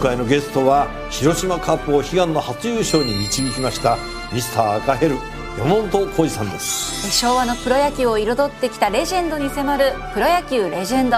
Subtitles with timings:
[0.00, 3.98] 回のゲストは広島カップを悲願の初優勝に導きました
[4.32, 5.16] ミスター赤ヘル
[5.58, 7.10] 山本浩二さんです。
[7.12, 11.16] 昭和のプロ野球を彩ってきたレジェンドに迫る「プロ野球レジェンド」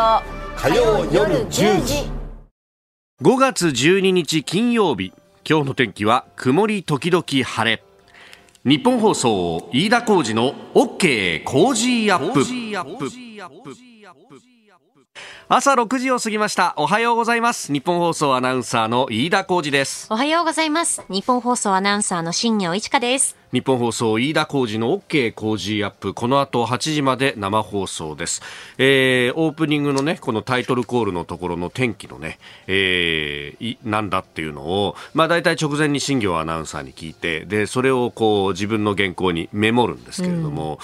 [0.57, 2.11] 火曜夜10時。
[3.23, 5.13] 5月12日金曜日。
[5.49, 7.83] 今日の天気は曇り時々晴れ。
[8.65, 12.45] 日本放送飯田浩二の OK 工事アップ
[15.55, 16.73] 朝6時を過ぎました。
[16.79, 17.71] おはようございます。
[17.71, 20.07] 日本放送アナウンサーの飯田浩二です。
[20.09, 21.05] おはようございます。
[21.11, 23.37] 日本放送アナウンサーの新業一華です。
[23.53, 26.15] 日本放送飯田浩二の OK 工事アップ。
[26.15, 28.41] この後8時まで生放送です、
[28.79, 40.79] えー、オープニングのねこのタイトルコールのところの天気のね、えー、なんだっていうのをまあ大体直前に新業アナウンサーに聞いてでそれをこう自分の原稿にメモるんですけれども、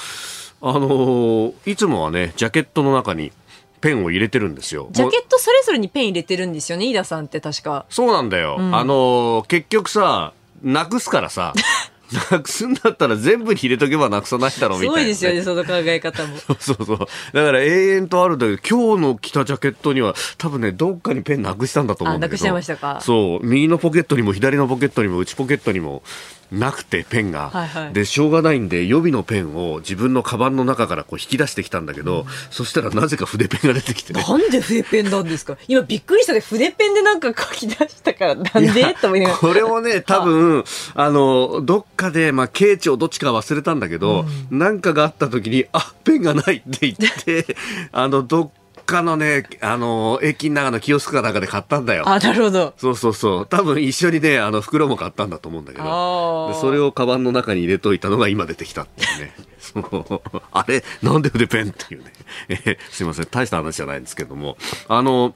[0.61, 3.33] うん、あのー、いつもはねジャケットの中に
[3.81, 4.89] ペンを入れてるんですよ。
[4.93, 7.87] ジャケットそれぞれにペン入れてるんですよね、飯田さんって確か。
[7.89, 8.57] そうなんだよ。
[8.59, 10.33] うん、あの、結局さ、
[10.63, 11.55] なくすからさ、
[12.31, 16.37] なくすんだったら全部に入れとけばなくさないだろうみたいな、ね、すごいですよね、その考え方も。
[16.59, 16.99] そうそう。
[16.99, 22.33] だから永遠とあるんだけど、今日の着たジャケットには多分ね、どっかにペンなくしたんだと思うんだけど。
[22.33, 23.01] なくしちゃいましたか。
[23.03, 23.47] そう。
[23.47, 26.03] 右のポケットにも左のポケットにも内ポケットにも
[26.51, 35.57] なくてペンが、はいはい、でしょうがないんで予備のペンを自分のカバンの中からこう引き出してきたんだけど、うん、そしたらなぜか筆ペンが出てきて、ね、なんで筆ペンなんですか？
[35.69, 38.95] 今びっくりしたで筆ペンでなんか書き出したからなんで？
[39.01, 39.39] と思いながら。
[39.39, 47.57] これもね多分あのどっかでまあ慶長どっちか忘れたんだけど、うん、なんかがあった時にあペンがないって言って
[47.93, 48.51] あのどっ
[48.89, 52.09] かのね、あの、駅の中のキオスクかなんかで買ったんだよ。
[52.09, 52.73] あ、なるほど。
[52.79, 53.47] そうそうそう。
[53.47, 59.35] 多分一緒にね、あの、袋も買ったんだと思うんだけど、それをカバンの中に入れといたのが今出てきたっていうね。
[59.61, 60.23] そう
[60.53, 60.83] あれ？
[61.03, 62.13] なんで筆ペンっていうね。
[62.49, 63.27] えー、すいません。
[63.27, 64.57] 大した話じゃないんですけども。
[64.89, 65.35] あの、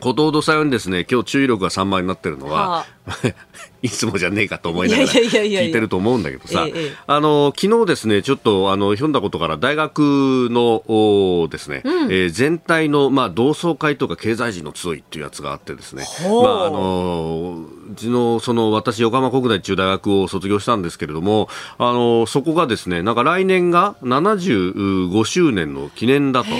[0.00, 3.12] ことほどさよにですね、今日注意力が3倍になってるのは、はあ、
[3.82, 6.66] いつもじゃねえかと思いながら聞いてると思うんだけどさ、
[7.06, 26.50] あの昨日ですねちょっとあの読んだことから大学のですね、うん、えー、全体のまあ同窓会とか経済人の集いっていうやつがあってですね、まああのうちのその私横浜国大中大学を卒業したんですけれども、あのそこがですねなんか来年が75周年の記念だと。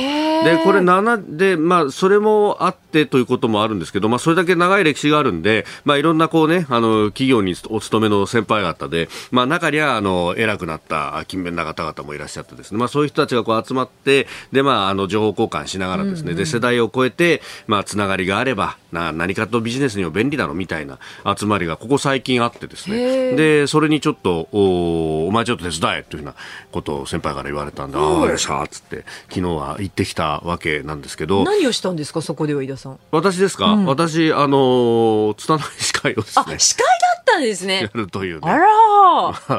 [0.44, 20.98] でこれ7でまあそれもあってということもあるんですけど、まあそれだけ長い歴史があるんで、まあいろんなこうねあの企業にお勤めの先輩方で、まあ、中にはあの偉くなった勤勉な方々もいらっしゃってですね、まあ、そういう人たちがこう集まってで、まあ、あの情報交換しながらですね、うんうん、で世代を超えて、まあ、つながりがあればな何かとビジネスにも便利だろみたいな
[21.36, 23.32] 集まりがここ最近あってですね。
[23.36, 26.34] でそれにちょっとおお前ちょっと手伝えというような
[26.72, 31.44] ことを先輩から言われたんで、うん、ああよっしゃっつって昨日は行ってきたわけなんですけど。
[31.44, 32.98] 何をしたんですかそこでは井田さん。
[33.10, 36.58] 私ですか、うん、私あの拙い司会をですね。
[36.58, 37.82] 司会だったんですね。
[37.82, 38.50] やるというね。
[38.50, 38.68] あら。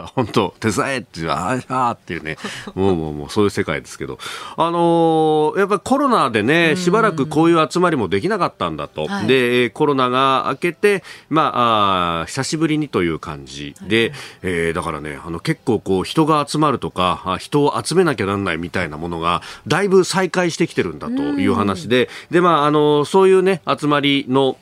[0.15, 2.37] 本当手伝えっていうああっていうね。
[2.75, 4.17] もうもうもうそういう世界ですけど。
[4.57, 22.09] あのー、やっぱりコロナでねしばらくこういう集まりもできなかったんだと、はい、でコロナが明けてまああ久しぶりにという感じで、はい、えー、だからねあの結構こう人が集まるとか人を集めなきゃなんないみたいなものがだいぶ再開してきてるんだという話で。
[22.31, 24.57] でまああのそういうね集まりの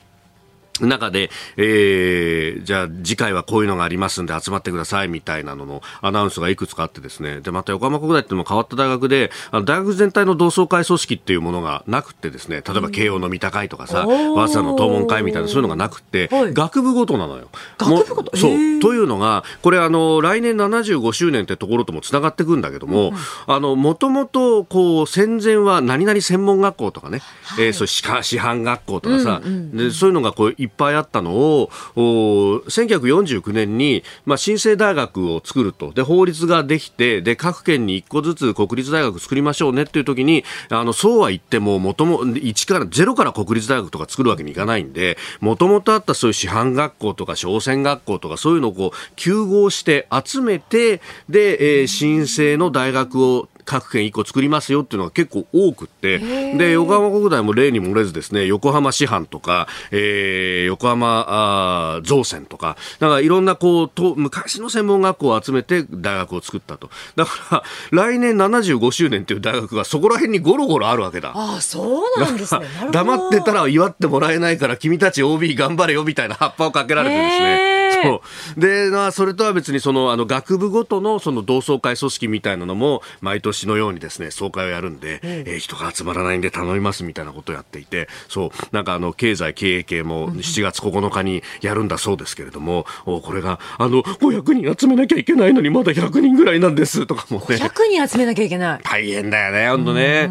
[0.86, 17.48] 中で、えー、じゃあ次回はこういうのがありますんで集まってくださいみたいなののアナウンスがいくつかあってですね、で、また横浜国大っていうのも変わった大学で、あの大学全体の同窓会組織っていうものがなくてですね、例えば慶応の三田会とかさ、早稲田の東門会みたいなそういうのがなくて、はい、学部ごとなのよ。
[17.78, 18.36] 学部ごと？
[18.36, 18.80] そう。
[18.80, 23.14] というのが、これあの、来年75周年ってところとも繋がってくんだけども、うん、
[23.46, 35.92] あの、もともとこう、戦前は何々専門学校とかね、はい、えー、そう、師範学校とかさ、うんうんうん、でそういうのがこう、っぱいあったのを1949年に、まあ、新生大学を作ると。
[35.92, 56.18] で法律ができてで各県に1個ずつ国立大学作りましょうねっていう時にあのそうは言ってももとも1から0から国立大学とか作るわけにいかないんでもともとあったそういう師範学校とか商船学校とかそういうのをこう休合して集めてで、えー、新生の大学を各県1個作りますよっていうのが結構多くって
[56.56, 66.88] で横浜国大も例に漏れずですね横浜市販とか、えー、横浜あ造船とかなんかいろんなこうと昔の専門学校を集めて大学を作ったと。
[67.14, 71.32] だから来年75周年っていう大学がそこら辺にゴロゴロあるわけだ。
[71.34, 72.66] あそうなんですね。
[72.90, 77.74] 黙ってたら祝ってもらえないから君たち OB 頑張れよみたいな葉っぱをかけられてですね。
[77.74, 77.77] ね。
[78.02, 78.22] そ
[78.56, 78.60] う。
[78.60, 88.50] で、まあ、それとは別にそのあの学部ごとのその同窓会組織みたいなのも毎年のようにですね総会をやるんで、えー人が集まらないんで頼みますみたいなことをやっていてそう。
[88.72, 97.56] なんかあの経済経営系も7月9日にやるんだそうですけれども、おこれがあの500人集めなきゃいけないのにまだ100人ぐらいなんですとかもね。
[97.56, 98.80] 100人集めなきゃいけない。
[98.82, 100.30] 大変だよね、本当ね。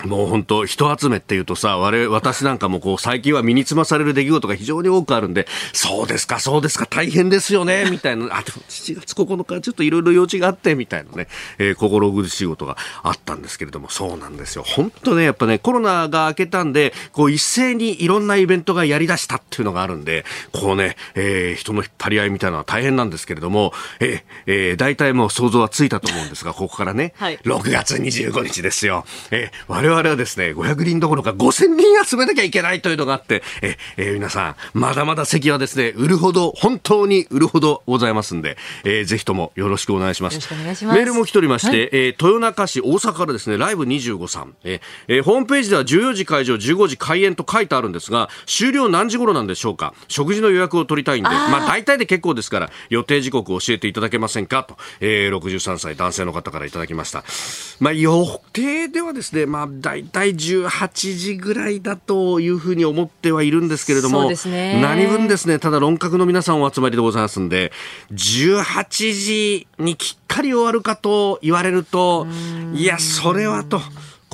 [0.00, 14.62] なもう本当、人集めっていうとさ、我々、私なんかもこう、最近は身につまされる出来事が非常に多くあるんで、そうですか、そうですか、大変ですよね、みたいな、あ、でも7月9日、ちょっといろいろ用事があって、みたいなね、えー心苦しいことがあったんですけれども、そうなんですよ。
[14.66, 29.04] 本当ね、やっぱね、コロナが明けたんで、こう、一斉にいろんなイベントがやり出したっていうのがあるんで、こうね、えー人の引っ張り合いみたいなのは大変なんですけれども、えーえー大体もう想像はついたと思うんですが、ここからね、はい6月25日ですよ。
[29.30, 40.34] えー我々はですね、500人どころか5000人集めなきゃいけないというのがあって、えーえー皆さん、まだまだ席はですね、売るほど、本当に売るほどございますんで、えーぜひともよろしくお願いします。
[40.34, 40.96] よろしくお願いします。
[40.96, 41.88] メールも来ておりまして、はい。
[41.92, 49.94] えー豊中市、大阪からですね、ライブ25さん、えーえーホームページでは14時会場、15時開演と書いてあるんですが、終了何時頃なんでしょうか。
[50.08, 54.64] 食事の予約を取りたいんで、まあ大体で結構ですから、予定時刻を教えていただけませんか？
[54.64, 57.24] と、えー63歳男性の方からいただきました。
[57.80, 67.72] まあ予定ではですね、まあ大体18時ぐらいだというふうに思ってはいるんですけれども、ね何分ですね、ただ論客の皆さんお集まりでございますんで、
[68.12, 72.26] 18時にきっかり終わるかと言われると、
[72.74, 73.80] いや、それはと。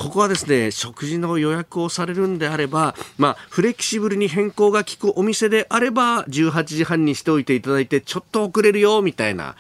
[0.00, 9.56] ここはですね、食事の予約をされるんであれば、まあ、フレキシブルに変更が効くお店であれば、18時半にしておいていただいて、ちょっと遅れるよ、みたいな。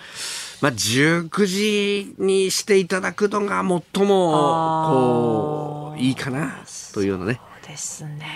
[0.60, 3.62] まあ、19時にしていただくのが
[3.94, 7.40] 最も、こう、いいかな、というようなね。
[7.70, 8.26] ですね。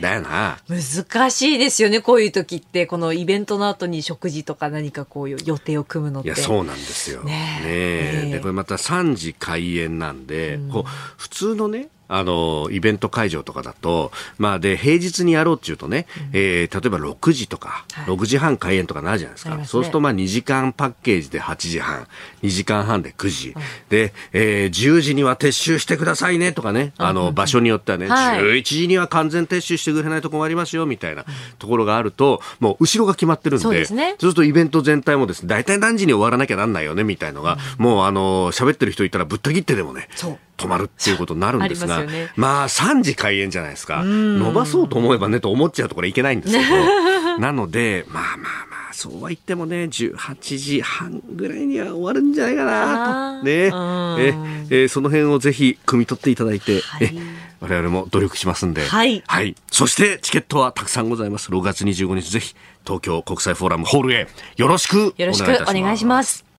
[0.00, 0.58] だよな。
[0.68, 2.86] 難しいですよね、こういう時って。
[2.86, 6.28] このイベントの後に食事とか何かこういう予定を組むのって。
[6.28, 7.22] いや、そうなんですよ。
[7.22, 18.04] ねねええで、これまた3時開演なんで、こう、普通のね、あの、イベント会場とかだと、まあで、平日にやろうっていうとね、えー例えば6時とか、はい。
[18.06, 19.52] 6時半開演とかなるじゃないですか。
[19.52, 19.64] すね。
[19.64, 22.06] そうするとまあ2時間パッケージで8時半、
[22.42, 23.54] 2時間半で9時、
[23.88, 28.40] で、えー10時には撤収してくださいねとかね、あの、場所によってはね、はい。
[28.40, 31.24] 11時には完全撤収してくれないと困りますよ、みたいな
[31.58, 34.10] ところがあると、もう後ろが決まってるんで、そうですね。
[34.10, 44.02] そうするとイベント全体もですね、大体何時に終わらなきゃなんないよね、みたいのが、もうあの、喋ってる人いたらぶった切ってでもね、そう止まるっていうことになるんですが、ありまねまあ3時開演じゃないですか。
[44.04, 53.44] 伸ばそうと思えばね、と思っちゃうところいけないんですけど、 なので、まあまあまあ、そうは言ってもね、18時半ぐらいには終わるんじゃないかなと。
[53.46, 53.72] ね。
[54.70, 58.84] えその辺をぜひ、汲み取っていただいて、はいえ我々も努力しますんで。
[58.84, 59.54] はいはい。
[59.70, 61.48] そして、チケットはたくさんございます。
[61.48, 64.26] 6月25日、ぜひ、東京国際フォーラムホールへ、
[64.56, 66.51] よろしくよろしくお願いします。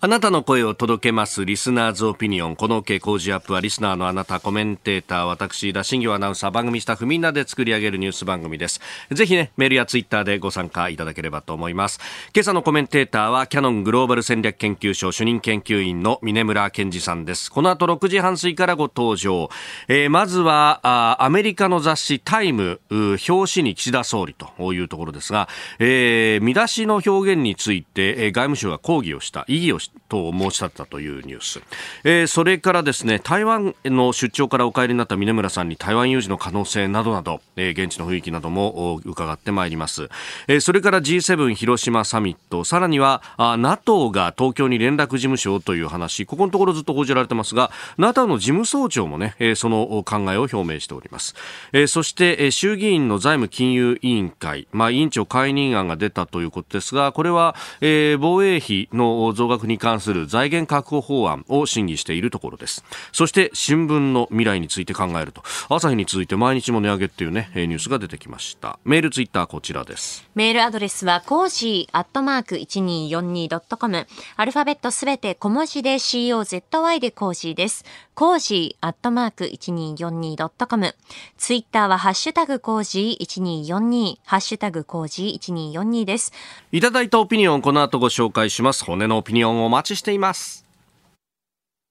[0.00, 2.54] あなたの声を届けますリスナーズオピニオン。
[2.54, 8.80] この OK 工事アップはリスナーのあなた、コメンテーター、私、田新業アナウンサー、番組スタッフみんなで作り上げるニュース番組です。
[9.10, 11.98] ぜひね、メールやツイッターでご参加いただければと思います。
[12.32, 17.50] 今朝のコメンテーターは、キャノングローバル戦略研究所主任研究員の峰村健二さんです。
[17.50, 19.50] この後6時半過ぎからご登場。
[19.88, 25.48] えーまずはあ、アメリカの雑誌タイム、表紙に岸田総理というところですが、
[25.80, 31.60] えー見出しの表現について、えー外務省が抗議をした、異議をしたと申し立てたというニュース、
[32.04, 40.08] えーそれからですね台湾の出張からお帰りになった峰村さんに台湾有事の可能性などなど、えー現地の雰囲気なども伺ってまいります、
[40.46, 42.64] えーそれから G7 広島サミット。
[42.64, 46.26] さらにはあ NATO が東京に連絡事務所という話。
[46.26, 51.34] ここのところずっと報じられてますが NATO の事務総長もね、えーその考えを表明しております、
[51.72, 74.06] えーそして、えー衆議院の財務金融委員会、まあ、委員長解任案が出たということですがこれは、えー防衛費の増額に関する財源確保法案を審議しているところですそして新聞の未来について考えると朝日に続いて毎日も値上げっていうねえーニュースが出てきましたメールツイッターこちらですメールアドレスは、 cozy アットマーク 1242.com。
[74.36, 77.84] アルファベットすべて小文字で COZY で cozy です。
[78.14, 80.94] cozy アットマーク 1242.com。
[81.36, 84.18] ツイッターはハッシュタグ cozy1242。
[84.24, 86.32] ハッシュタグ cozy1242です。
[86.70, 90.64] いただいたオピニオンこの後ご紹介します骨のオピニオンをお待ちしています。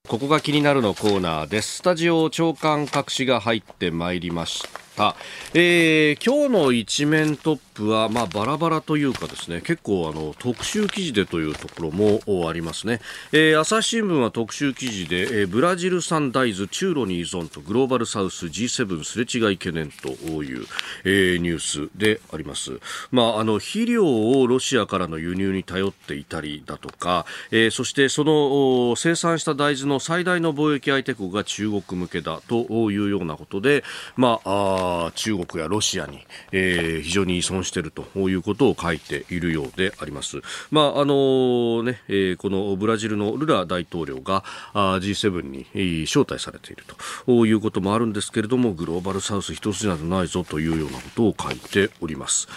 [0.09, 1.77] ここが気になるのコーナーです。
[1.77, 4.63] スタジオ朝刊各紙が入ってまいりまし
[4.99, 5.15] た、
[5.53, 12.99] えー、今日の一面トップは、まあ、バラバラというかですね結構あの特集記事でというところもありますね、
[13.31, 20.09] えー、朝日新聞は特集記事で、えー、ブラジル産大豆中ロに依存とグローバルサウス G7 すれ違い懸念と
[20.43, 20.65] いう、
[21.03, 22.79] えー、ニュースであります、
[23.11, 33.83] まあ、あの肥料をロシアからの輸入に頼っていたりだとか、えー、そしてその生産した大豆の最大の貿易相手国が中国向けだというようなことで、
[34.15, 40.41] まあ中国やロシアに、えー、非常に依存しているということを書いているようであります。
[40.71, 46.83] まああのねえー、このブラジルのルラ大統領があ G7 に招待されている
[47.25, 52.47] ということもあるんですけれどもグローバルサウス一筋縄でないぞというようなことを書いております。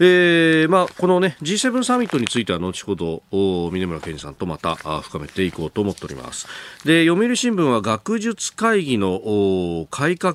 [0.00, 6.48] えーまあ、この、ね、G7 サミットについては後ほど峰村健二さんとまた深めていこうと思っております
[6.84, 10.34] で読売新聞は学術会議の改革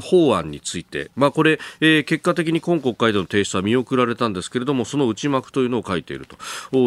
[0.00, 0.83] 法案について、
[1.16, 6.36] まあ、これ、えー、結果的に今国会での提出は見送られたんですけれどもその内幕というのを書いていると。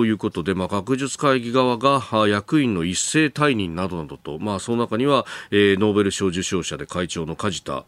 [0.06, 7.86] いうことで、まあ、学術会議側が役員の一斉退任などなどと、まあ、その中には、えー、ノーベル賞受賞者で会長の梶田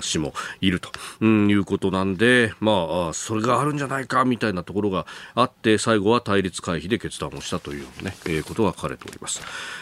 [0.00, 0.90] 氏もいると、
[1.20, 9.40] うん、いうことなんで、まあそれがあるんじゃないかみたいなところがあって最後は対立回避で決断をしたというね、えー、ことが書かれております、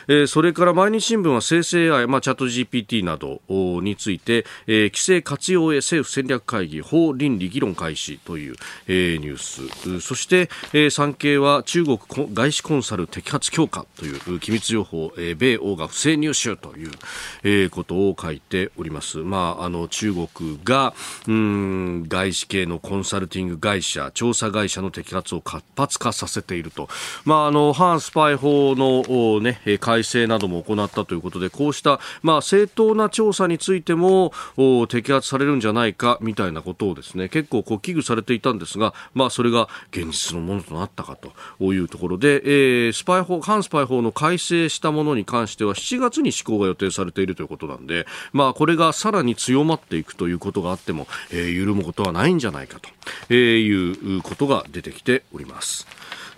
[0.08, 3.40] えー、それから毎日新聞は生成 AI、まあ、チャット GPT など
[3.80, 8.56] について、えー、規制活用へ政府戦略会議法倫理議論開始という、
[8.86, 11.98] えー、ニュースそして、えー、産経は中国
[12.32, 16.90] 外資コンサル摘発強化という機密情報、えー、米欧が不正入手という、
[17.42, 20.94] えー、ことを書いておりますまああの中国が
[21.26, 26.88] うん外資系のコンサルティング会社、調査会社の摘発を活発化させていると。
[27.24, 52.90] まあ、あの、反スパイ法のね、改正なども行ったということで、こうした、まあ、正当な調査についても、摘摘発されるんじゃないか、みたいなことをですね、結構こう危惧されていたんですが、まあ、それが現実のものとなったかというところで、えー、スパイ法、反スパイ法の改正したものに関しては、7月に施行が予定されているということなんで、まあ、これがさらに強まっていくということがあっても、えー、緩むことはないんじゃないかと。
[53.30, 55.86] え、いうことが出てきております。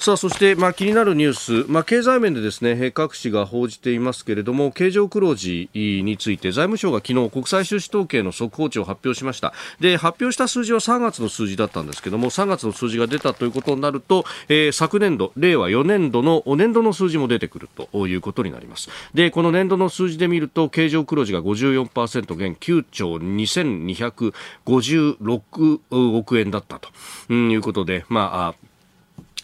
[0.00, 9.52] さあそして、まあ、気になるニュース、まあ、経済面でですね各紙が報じていますけれども経常黒字について財務省が昨日国際収支統計の速報値を発表しました。
[9.78, 18.88] で発表した数字は3月の数字だったんですけども3月の数字が出たということになると、えー、昨年度令和4年度の年度の数字も出てくるということになります。
[19.12, 26.88] でこの年度の数字で見ると経常黒字が54%減9兆2256億円だったと
[27.34, 28.69] いうことでまあ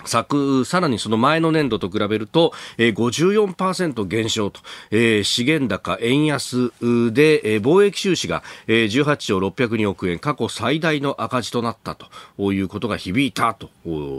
[0.09, 4.61] 昨、さらにその前の年度と比べると、えー、54%減少と、
[4.91, 6.73] えー、資源高、円安
[7.13, 11.97] で、えー、貿易収支が、えー、18兆602億円、過去最大の赤字となった
[12.37, 13.71] ということが響いたと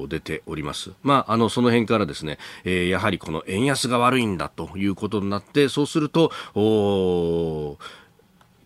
[0.08, 0.92] 出ております。
[1.04, 7.78] まあ、あの、その辺からですね、えー、やはりこの円安が悪いんだということになって、そうすると、お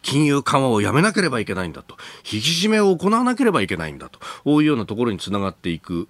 [0.01, 4.19] 金融緩和をやめなければいけないんだと、引き締めを行わなければいけないんだと。
[4.43, 6.07] こういうようなところにつながっていく、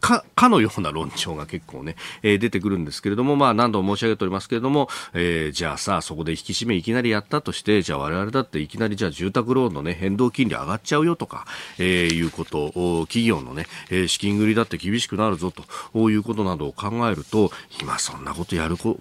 [0.00, 11.46] か、かのような論調が結構ね、えー、出てくるんですけれども、まあ何度も申し上げておりますけれども、えー、じゃあさ、そこで引き締めいきなりやったとして、じゃあ我々だっていきなりじゃあ住宅ローンのね、変動金利上がっちゃうよとか、
[11.78, 17.50] えー、いうことを、企業のね、え資金繰りだって厳しくなるぞということなどを考えると、
[17.80, 18.96] 今そんなことやるこ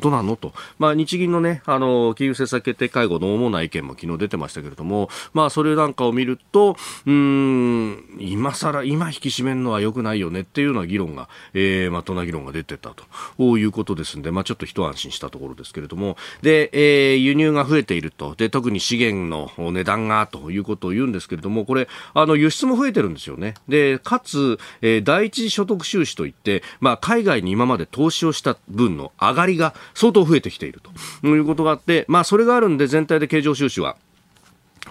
[0.00, 6.76] となのと、まあ日銀のね、あの、金融政策決定会合の主な見も昨日出てましたけれども、まあ、それなんかを見ると、
[7.06, 12.94] うん、今更、今引き締めるのは良くないよねっていうような議論が、えー、まとな議論が出てた
[13.38, 18.34] ということですんで、まあ、ちょっと一安心したところですけれども、で、えー、輸入が増えていると。
[18.34, 23.54] で、特に資源の値段がということを言うんですけれども、これ、あの、輸出も増えてるんですよね。
[23.68, 30.80] で、かつ、えー、第一所得収支といって、まあ、海外に今まで投資をした分の上がりが相当増えてきている
[31.20, 33.96] ということがあって、まあ、それがあるんで全体で経常収支は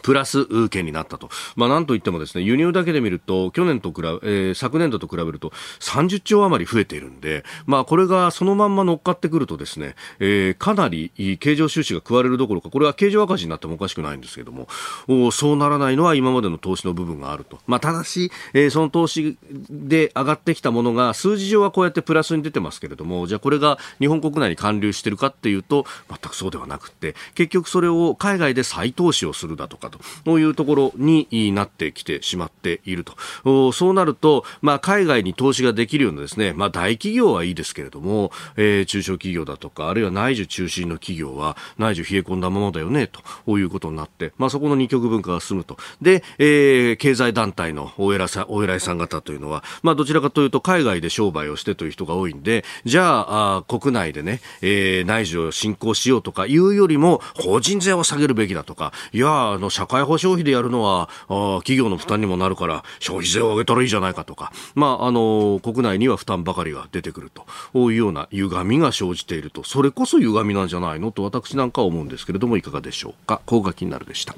[0.01, 1.29] プラス件になったと。
[1.55, 14.67] まあ、なんといってもですね、輸入だけで見ると、去年と比べ、えー、昨年度と比べると30兆余り増えているんで、まあ、これがそのまんま乗っかってくるとですね、えー、かなり経常収支が食われるどころか、これは経常赤字になってもおかしくないんですけども、
[15.07, 17.59] おそうならないのは今までの投資の部分があると。
[17.67, 19.37] まあ、ただし、えー、その投資
[19.69, 29.90] で上がってきたものが、数字上はこうやってプラスに出てますけれども、じゃあこれが日本国内に還流してるかっていうと、全くそうではなくて、結局それを海外で再投資をするだとか
[30.23, 33.71] というところになってきてしまっていると。
[33.71, 45.77] そうなると、まあ、海外に投資ができるようなですね、まあ、大企業はいいですけれども、えー、中小企業だとか、あるいは内需中心の企業は、内需冷え込んだままだよね、ということになって、まあ、そこの二極文化が進むと。
[46.01, 67.31] で、えー、経済団体のお偉さお偉いさん方というのは、まあ、どちらかというと海外で商売をしてという人が多いんで、じゃあ、あ国内でね、えー、内需を進行しようとかいうよりも、法人税を下げるべきだとか、いや、あの、社会保障費でやるのは、あ企業の負担にもなるから、消費税を上げたらいいじゃないかとか、まあ、あの、国内には負担ばかりが出てくる
[67.73, 71.11] というような歪みが生じていると、それこそ歪みなんじゃないの？
[71.11, 73.41] と私なんかは思うんですけれども、いかがでしょうか？
[73.47, 74.35] ここが気になるでした。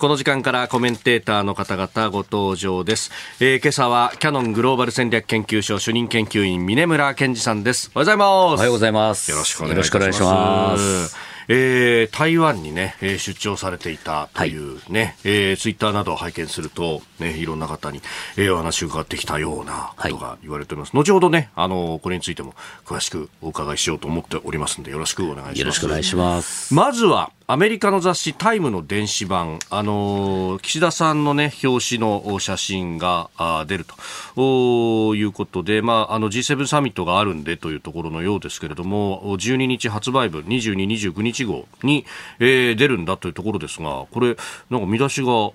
[0.00, 3.10] この時間からコメンテーターの方々ご登場です。
[3.40, 7.90] えー、今朝はキャノングローバル戦略研究所主任研究員峰村健二さんです。
[7.94, 8.54] おはようございます。
[8.54, 9.30] おはようございます。
[9.30, 11.33] よろしくお願いします。
[11.48, 18.00] えー、台湾にね、えー、出張されていたというね、はい、えー、ツイッターなどを拝見すると、ね、いろんな方に、
[18.36, 20.96] えー、お話を伺ってきたようなことが言われております。
[20.96, 25.58] はい、後ほどね、あの、これについても詳しくお伺いしようと思っておりますので、よろしくお願いします。
[25.58, 26.74] よろしくお願いします。
[26.74, 35.14] まずは、アメリカの雑誌タイムの電子版、あのー、岸田さんのね、表紙の写真があ出ると。
[35.14, 42.06] いうことで、まあ、あの G7 サミットがあるんでというところのようですけれども、12日発売分、22、29日号に、
[42.38, 44.36] えー、出るんだというところですが、これ、
[44.70, 45.50] なんか見出しが、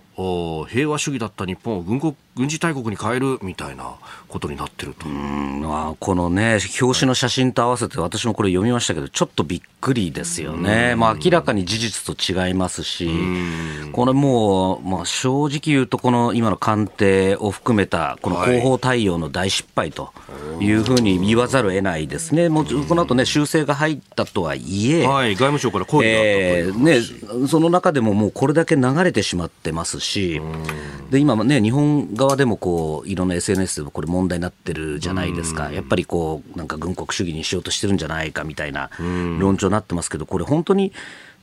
[0.68, 3.96] 平和主義だった日本を軍国軍事大国に変えるみたいな
[4.28, 5.08] ことになってると。
[5.08, 13.10] うんまあ、このね、表紙の写真と合わせて、私もこれ読みましたけど、ちょっとびっくりですよね、まあ、明らかに事実と違いますし、
[13.92, 20.14] これもう、まあ、正直言うと、この今の官邸を含めた、この広報対応の大失敗と
[20.60, 30.42] いうふうに言わざるを得ないですね、もうこの後ね、修正が入ったとはいえ、はい、外務省から抗議があったという、えー、ね、その中でももうこれだけ流れてしまってますし、
[31.10, 38.90] で今ね、日本側でもこういろんな SNS でもこれ問題になってるじゃないですか、やっぱりこうなんか軍国主義にしようとしてるんじゃないかみたいな
[39.40, 40.92] 論調になってますけど、これ、本当に。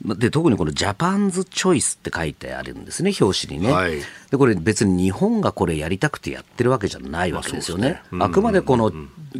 [0.05, 3.93] で特にこのジャパンズチョイスって書いてあるんですね、表紙にね、はい、
[4.31, 8.03] でこれ別に日本がこれやりたくてやってるわけじゃないわけですよね。
[8.13, 8.93] あ、ね、くまでこの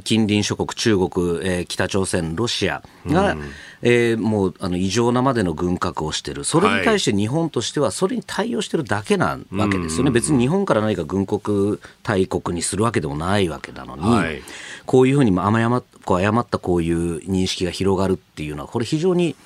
[0.03, 1.09] 近隣諸国、中国、
[1.43, 3.43] えー、北朝鮮、ロシアが、うん、
[3.83, 14.43] えー、もうあの異常なまでの軍拡をしてる、それに対して日本としてはそれに対応してるだけなわけですよね、別に日本から何か軍国大国にするわけでもないわけなのに、はい、
[14.87, 19.37] こういうふうに誤ったこういう認識が広がるっていうのは、これ非常に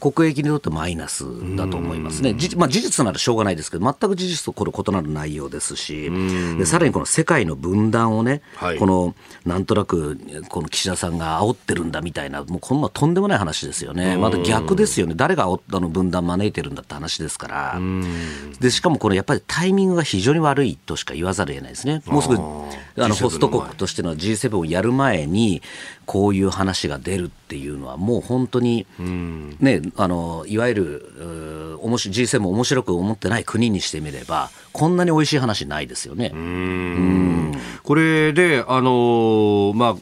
[0.00, 1.24] 国益にとってマイナス
[1.56, 6.10] だと思いますね、まあ、事実ならしょうがないですけど、全く事実とこれ異なる内容ですし、
[6.56, 17.80] でさらにこの世界の分断をね、はい、このなんとなくこの岸田さんが煽ってるんだみたいな、もうこんなとんでもない話ですよね、まだ逆ですよね、誰があの分断招いてるんだって話ですから、
[18.60, 25.62] でしかもこのやっぱりタイミングが非常に悪いとしか言わざるを得ないですね、もうすぐあのホスト国としての G7 をやる前に、
[26.08, 36.30] こういう話が出るっていうのは、もう本当に、ね、あのいわゆる G7 面白く思ってない国にしてみれば、こんなに美味しい話ないですよね。
[36.32, 37.52] うん。
[37.82, 39.96] これで、あのまあ、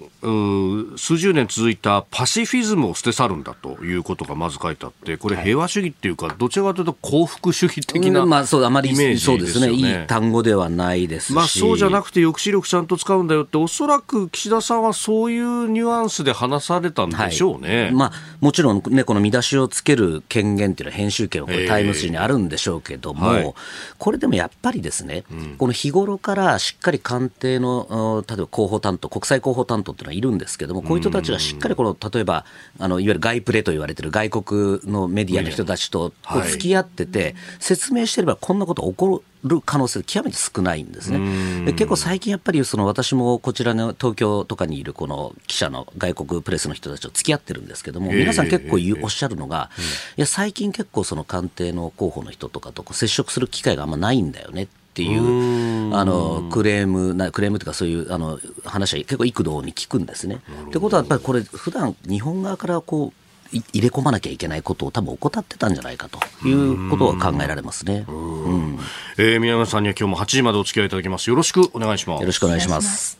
[0.96, 23.54] 数十年続いたパシフィズムを捨て去るんだということがまず書いてあって、これ、平和主義っていうか、どちらかというと幸福主義的な、まあ、そうあまりそうですね、いい単語ではないですまあ、そうじゃなくて、抑止力ちゃんと使うんだよって、おそらく岸田さんはそういうニュアンスで話されたんでしょうね、はい、まあ、もちろん、ね、この見出しをつける権限っていうのは、編集権はこれ、タイム誌にあるんでしょうけども、はい、
[23.98, 32.44] これでもやっぱりですね、うん、この日頃からしっかり官邸の、例えば広報担当、国際広報担当っていうのはいるんですけども、こういう人たちがしっかりこの例えば
[32.78, 36.12] あのいわゆる外プレと言われてる外国のメディアの人たちと
[36.48, 39.22] 付き合ってて、説明してればこんなこと起こる
[39.64, 41.72] 可能性極めて少ないんですね。
[41.72, 49.70] 結構最近やっぱりその私もこちらの東京とかにいるこの記者の外国プレスの人たちと付き合ってるんですけども、皆さん結構おっしゃるのが、
[50.16, 60.40] いや最近結構その官邸の候補の人とかと接触する機会があんまないんだよねっていうあのクレームなクレームというかそういうあの話は結構幾度に聞くんですね。
[60.68, 68.04] ってことはやっぱりこれ普段日本側からこう入れ込まなきゃいけないことを多分怠ってたんじゃないかということは考えられますね。
[68.08, 68.78] うん、
[69.18, 71.30] えー、宮山さんには今日も8時までお付き合いいただきます。
[71.30, 72.20] よろしくお願いします。
[72.20, 73.18] よろしくお願いします。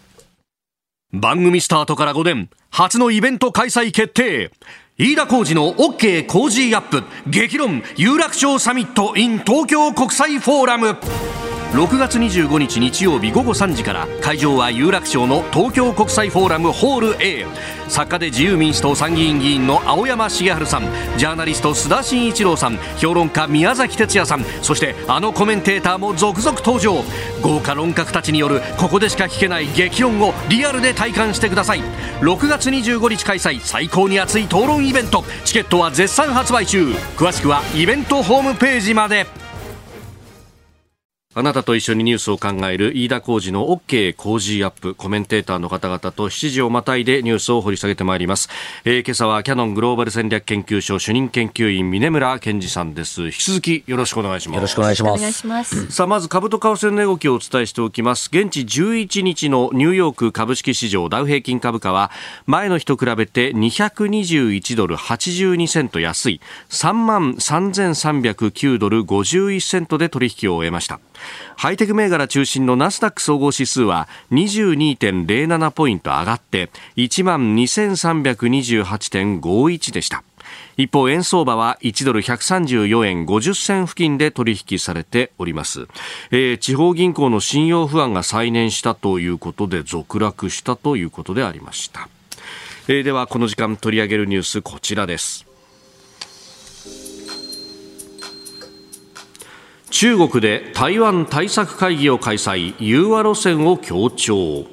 [1.12, 4.51] 番組スタートから5年、初のイベント開催決定。
[4.99, 10.97] 飯田浩二の OK ジーアップ激論有楽町サミット in 東京国際フォーラム
[11.72, 17.44] 6月25日日曜日午後3時から会場は有楽町の東京国際フォーラムホール A
[17.88, 20.83] 作家で自由民主党参議院議員の青山繁晴さん
[21.18, 27.05] ジャーナリスト須田慎一郎さん評論家宮崎哲弥さんそしてあのコメンテーターも続々登場。
[27.42, 31.81] 豪華論客たちによるここでしか聞けない激論をリアルで体感してください。
[32.20, 35.24] 6月25日開催最高に熱い討論イベント。
[35.44, 36.87] チケットは絶賛発売中。
[37.16, 39.46] 詳しくはイベントホームページまで。
[41.38, 48.49] あなたと一緒にニュースを考える飯田浩二の OK 工事アップコメンテーターの方々と7時をまたいでニュースを掘り下げてまいります、
[48.87, 53.25] えー、今朝はキャノングローバル戦略研究所主任研究員峰村健二さんです。
[53.25, 54.57] 引き続きよろしくお願いします。
[54.57, 55.90] よろしくお願いします。
[55.90, 58.31] さあまず株と為替の値動きをお伝えしておきます。
[58.33, 62.11] 現地11日のニューヨーク株式市場ダウ平均株価は
[62.46, 66.40] 前の日と比べて221ドル82セント安い。
[66.70, 70.99] 3万3309ドル51セントで取引を終えました
[71.57, 80.25] ハイテク銘柄中心のナスダック総合指数は22.07ポイント上がって1万2328.51でした。
[80.77, 85.87] 一方円相場は1ドル134円50銭付近で取引されております、
[86.31, 92.09] えー、地方銀行の信用不安が再燃したということで続落したということでありました、
[92.89, 95.46] えー、ではこの時間取り上げるニュースこちらです。
[99.99, 104.67] 中国で台湾対策会議を開催融和路線を強調。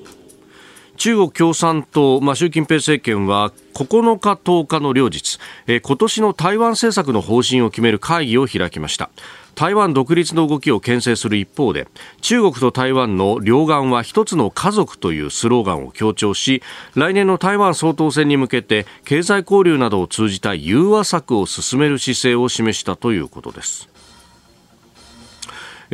[0.97, 9.11] 中国共産党、まあ、習近平政権は9日、10日の両日、え今年の台湾政策の方針を決める会議を開きました。
[9.55, 11.87] 台湾独立の動きを牽制する一方で
[12.19, 16.61] 中国と台湾の両岸は一つの家族というスローガンを強調し
[16.95, 23.92] 来年の台湾総統選に向けて経済交流などを通じた融和策を進める姿勢を示したということです。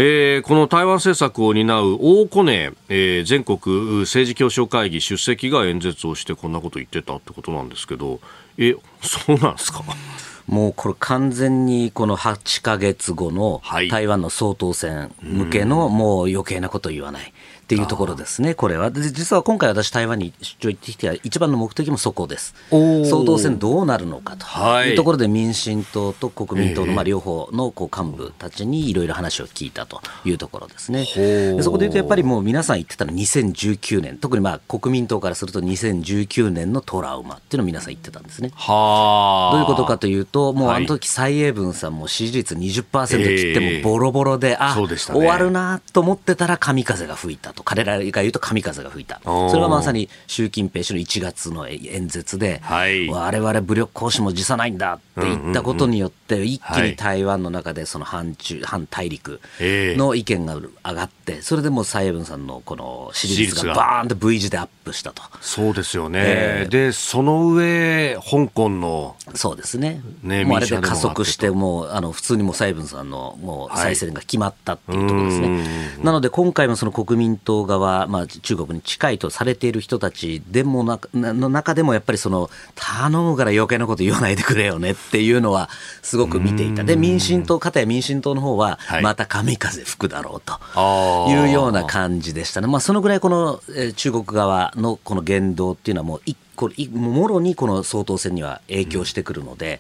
[0.02, 3.58] えー、この台湾政策を担う大コネ、えー、全国
[4.04, 8.22] 政治協商会議出席が演説をしてこんなこと言ってたってことなんですけど
[8.58, 9.84] えそうなんですか？
[10.48, 17.34] もうこれ完全にこの8か月後の台湾の総統選向けのもう余計なこと言わない。
[17.70, 18.92] っていうところですね、これは。
[18.92, 22.56] 実は今回私台湾に出張行ってきて、一番の目的もそこです。
[22.72, 24.48] 総統選どうなるのかと。
[24.86, 24.94] い。
[24.94, 31.06] うところで民進党と国民党のまあ両方のこう幹部たちにいろいろ話を聞いたというところですね。
[31.16, 38.50] でそこで言うとやっぱりもう皆さん言ってたのは2019年、特にまあ国民党からすると2019年のトラウマっていうのを皆さん言ってたんですね。
[38.50, 47.59] どういうことかというと、もうあの時蔡英文さんも支持率20%切ってもボロボロで、あ、ね、終わるなと思ってたら神風が吹いたと。
[47.60, 49.22] と彼らが言うと神風が吹いた。
[49.24, 63.74] それがまさに習近平氏の1月の演説で、はい、我々武力行使も辞さないんだって言ったことによって、一気に台湾の中でその反中反大陸の意見が上がってそれでもう蔡英文さんのこの支持率が。
[63.74, 65.22] バーンと V 字でアップしたと。
[65.42, 70.02] そうですよね、えー、でその上香港のそうですね。
[70.24, 75.64] ねもうあれで加速してもうあの普通にも蔡英文さんのもう再選が決まったっていうところですね、は
[76.02, 85.70] い、なので今回もその国民党側、まあ、中国に近いとされている人たちでもなの中でもやっぱりその頼むから余計なこと言わないでくれよねっていうのは
[86.02, 86.84] すごく見ていた。
[86.84, 93.62] で民進党かたや民進党の方はまた神風吹くだろうというような感じでしたね、まあ、そのぐらいこの
[93.96, 99.80] 中国側のこの言動っていうのはもう一これもろにこの総統選には影響してくるので、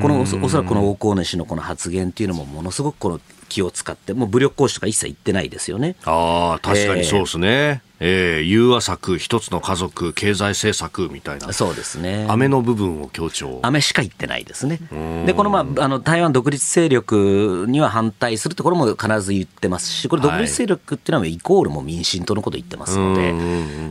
[0.00, 5.96] このおそらくこの大河根氏のこの発言っていうのもものすごくこの気を使って、もう武力行使とか一切言ってないですよね。
[6.04, 7.48] ああ、確かにそうですね。
[7.48, 12.26] えー、えー、融和策、一つの家族、経済政策みたいな、そうですね。
[12.30, 13.60] 雨の部分を強調。
[13.62, 14.80] 雨しか言ってないですね。
[15.26, 23.34] で、この、まあ、あの、台湾独立勢力には反対するところも必ず言ってますし、これ独立勢力っていうのはイコールも民進党のこと言ってますので、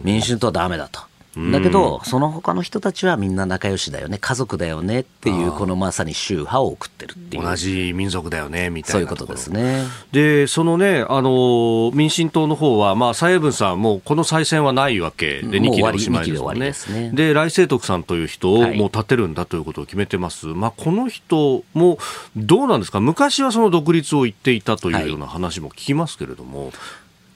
[0.04, 1.09] 民進党はだめだと。
[1.36, 7.44] だけど、その他の人たちはみんな仲良しだよね、家族だよねっていう、このまさに宗派を送ってるっていう。
[7.44, 8.92] 同じ民族だよね、みたいな。
[8.94, 9.84] そういうことですね。
[10.12, 16.72] で、そのね、あの、民進党の方は、まあ、蔡英文さん、もうこの再選はないわけで、2期でおしまいですもんね。
[16.72, 20.48] でねで、来清徳さんという人をもう立てるんだということを決めてます。
[20.48, 22.00] はい、まあ、この人も、
[22.36, 26.74] どうなんですか、昔はその独立を言っていたというような話も聞きますけれども、はい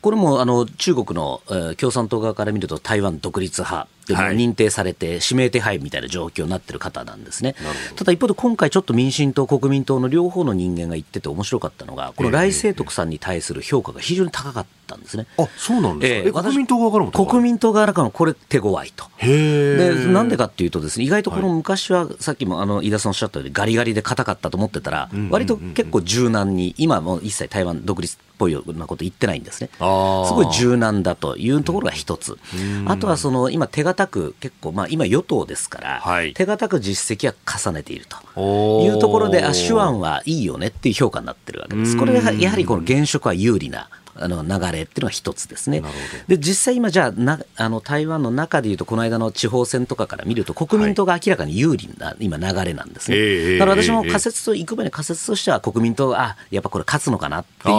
[0.03, 1.41] これもあの中国の、
[1.77, 3.87] 共産党側から見ると台湾独立派。
[4.03, 7.55] って認定されて、指名手配みたいな状況になってる方なんですね。
[7.95, 15.25] ただ一方で今回ちょっと民進党、国民党の両方の人間が言ってて面白かったのが、この来清徳さんに対する評価が非常に高かったんですね。
[15.37, 19.05] あそうなんですか、えええ国民党側からも国民党側からもこれ手強いと。
[19.17, 19.95] へえ。
[19.95, 29.69] でなんでかっていうとですね意外とこの昔はさっきもあの飯田さんおっしゃったようにガリガリで硬かったと思ってたら割と結構柔軟に今はもう一切台湾独立っぽいようなこと言ってないんですね。
[29.73, 32.37] すごい柔軟だというところが一つ。
[32.85, 36.33] あとはその今手堅く結構まあ今与党ですからはい。
[36.33, 41.97] 手堅く実績は重ねているというところであ手腕はいいよねっていう評価になってるわけです。
[41.97, 45.81] これがやはりこの現職は有利なあの流れっていうのが一つですね。
[46.27, 53.17] で実際今じゃあなあの台湾の中でいうとこの間の地方選とかから見ると国民党が明らかに有利な今流れなんですね。
[53.17, 57.75] ええだから私もええ仮説と行く前に仮説としては国民党があやっぱこれ勝つのかなっていう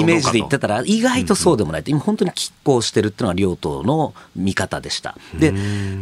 [0.00, 5.16] イメージで言ってたら意外とそうでもないと今本当に拮抗してるっていうのが両党の見方でした。
[5.38, 5.52] で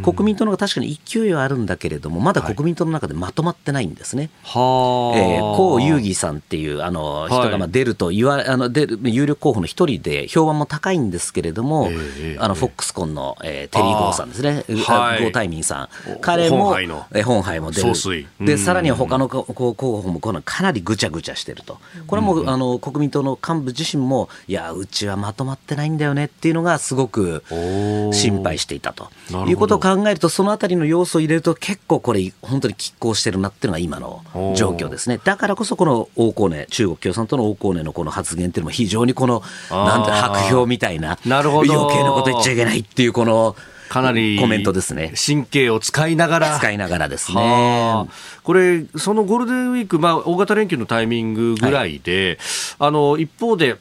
[0.03, 4.29] 国民党の方が確かに勢いはあるんだけれどもまだ国民党の中でまとまってないんですね。
[4.43, 15.23] はあ、えー、江遊義さんっていうあの人がまあ出ると言わ、あの出る有力候補の一人で評判も高いんですけれども、ええあのフォックスコンの、えーテリー・ゴーさんですね、うはい。
[15.23, 16.11] ゴータイミンさん。
[16.11, 17.93] お、彼も本杯本杯も出る。
[18.39, 29.09] でさらには他の候補もこのかなりぐちゃぐちゃしてると、これはもう、あの国民党の幹部自身も、いや、うちはまとまってないんだよねっていうのが、すごく心配していたと。
[29.47, 34.21] いうことを考えると、そのあたりの要素を入れると、結構これ、本当に拮抗してるなっていうのが今の
[34.55, 35.19] 状況ですね。
[35.23, 41.73] だからこそ、この王光根、中国共産党の王光根のこの発言っていうのも、非常にこの、なんて、白票みたいな、なるほど。
[41.73, 43.55] 余計なこと言っちゃいけないっていう、この、
[43.91, 45.13] かなりコメントですね。
[45.17, 46.57] 神経を使いながら。
[46.57, 48.05] 使いながらですはねあ。
[48.41, 52.39] これ、そのゴールデンウィーク、まあ、大型連休のタイミングぐらいで、
[52.79, 53.77] あの一方で、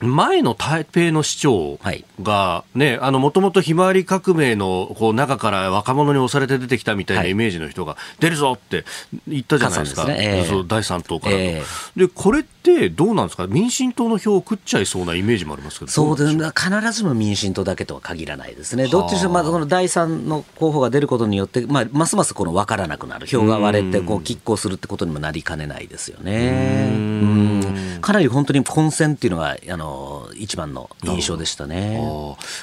[0.00, 2.04] 前の台北の市長はい。
[2.22, 7.30] が、ね、あの、もともとひまわり革命の、こう、中から若者に押されて出てきたみたいなはい。
[7.30, 8.84] イメージの人が、出るぞって
[9.28, 10.02] 言ったじゃないですか。
[10.02, 10.16] すね。
[10.18, 10.44] ええ。
[10.44, 11.32] そう第三党から。
[11.32, 11.62] と、え。
[11.96, 13.46] で、これってどうなんですか？
[13.46, 15.90] 民進党の票を食っちゃいそうなイメージもありますけど。
[15.90, 26.90] そうどでなんしょ必ずしも民進党だけとは限らないですね、どっちにしろ、まあ、この第三の候補が出ることによって、まあ、ますますこの分からなくなる、票が割れてこう拮抗するってことにもなりかねないですよね。
[26.92, 27.98] うん。
[28.02, 29.89] かなり本当に混戦っていうのがあの
[30.34, 32.00] 一番の印象でしたね。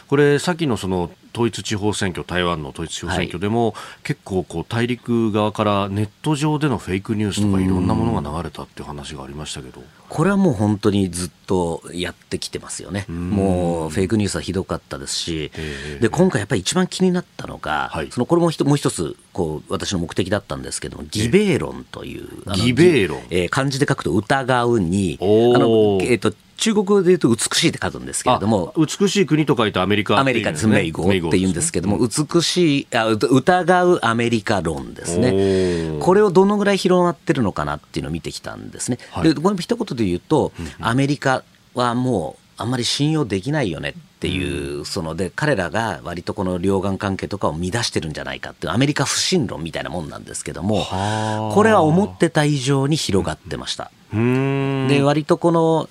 [0.07, 15.51] これ、さっきのその統一地方選挙、台湾の統一地方選挙でも、結構こう、大陸側からネット上でのフェイクニュースとか、いろんなものが流れたっていう話がありましたけど、これはもう本当にずっとやってきてますよね、もうフェイクニュースはひどかったですし、
[15.99, 18.07] で今回やっぱり一番気になったのが、はい。
[18.11, 35.31] そのこれもひともう一つこう、私の目的だったんですけども、義米論という、あの義米論えー漢字で書くと疑うに、あのえー、と中国語で言うと美しいって書くんですけれども、あ美しい国と書いてアメリカアメリカです、メイゴって言うんですけども、美しいあ、う疑うアメリカ論ですね。
[35.31, 38.97] ねこれをどのぐらい広まってるのかなっていうのを見てきたんですね。
[39.11, 39.23] はい。
[39.23, 51.53] でこれも一言で言うと、アメリカはもうあんまり信用できないよねっていう、そので彼らが割とこの両岸関係とかを乱してるんじゃないかっていうアメリカ不信論みたいなもんなんですけどもはあ。
[51.53, 53.91] これは思ってた以上に広がってました。
[54.11, 55.89] で割とこの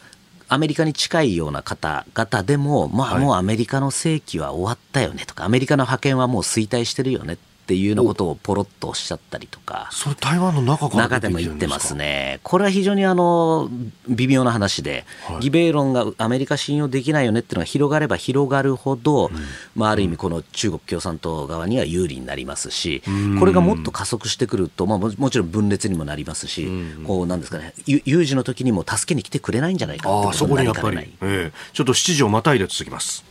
[0.49, 3.23] アメリカに近いような方々でも、まあ、はい。
[3.23, 9.89] もうアメリカの世紀は終わったよねとか、アメリカの覇権はもう衰退してるよねっていうようなことをポロッとおっしゃったりとか。
[9.91, 13.69] それ台湾の中から中でも言ってますね、これは非常にあの
[14.09, 15.37] 微妙な話で、はい。
[15.37, 19.31] 義米論がアメリカ信用できないよねっていうのが広がれば広がるほど、
[19.75, 23.03] まあ、ある意味、この中国共産党側には有利になりますし、
[23.39, 26.69] これがもっと加速してくると、まあ、ももちろん分裂にもなりますし、
[27.05, 31.53] こうなんですかね、ゆ有事の時にも助けに来てくれないんじゃないかってことになりりかねない。、ええ。
[31.73, 33.25] ちょっと7時をまたいで続きます。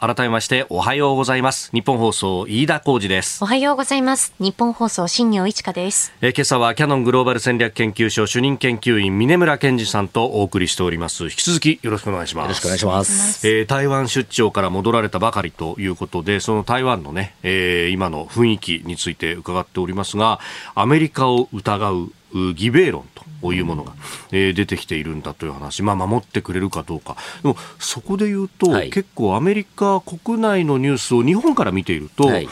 [0.00, 1.70] 改めまして、おはようございます。
[1.72, 3.42] 日本放送、飯田浩二です。
[3.42, 4.34] おはようございます。
[4.40, 6.12] 日本放送、新業一華です。
[6.20, 13.48] えー今朝はキャノングローバル戦略研究所主任研究員峰村健二さんとお送りしております引き続きよろしくお願いしますよろしくお願いします。
[13.48, 20.40] えー台湾出張から戻られたばかりということでその台湾のね、えー今の雰囲気について伺っておりますが
[20.74, 23.04] アメリカを疑うう義米論
[23.40, 23.92] というものが、
[24.32, 27.16] えー出てきているんだという話、まあ、守ってくれるかどうか。
[27.42, 28.90] でもそこで言うと、はい。
[28.90, 32.48] 結構アメリカ国内のニュースを日本から見ていると、はい。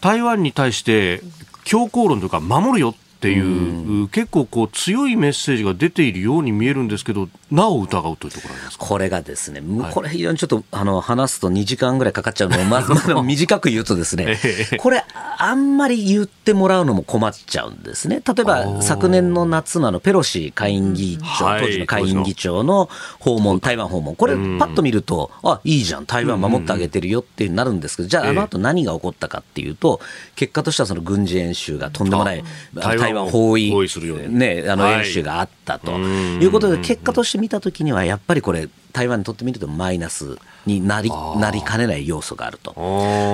[0.00, 1.22] 台湾に対して
[1.64, 8.86] 強硬論というか守るよっていう、結構こう強いメッセージが出ているように見えるんですけどなお疑うというところありますか？
[8.86, 15.04] これがですね、むこれ非常にちょっとあの話すと2時間ぐらいかかっちゃうのを、まずまず短く言うとですねええ、これ、
[15.38, 18.22] あんまり言ってもらうのも困っちゃうんですね。
[18.24, 30.00] 例えば、昨年の夏のあのペロシ下院議長、はい当時の下院議長の訪問、台湾訪問、これ、パッと見ると、あいいじゃん、台湾守ってあげてるよってなるんですけど、じゃあ、あの後何が起こったかっていうと、
[30.36, 32.44] 結果としてはその軍事演習がとんでもない、
[32.76, 33.88] ああの台湾包包囲
[34.28, 34.94] ね、あのはい。
[35.00, 35.92] 演習があったと。
[35.92, 42.72] いうことで、結果として見たときには、やっぱりこれ、台湾にとってみるとマイナスになりなりかねない要素があると。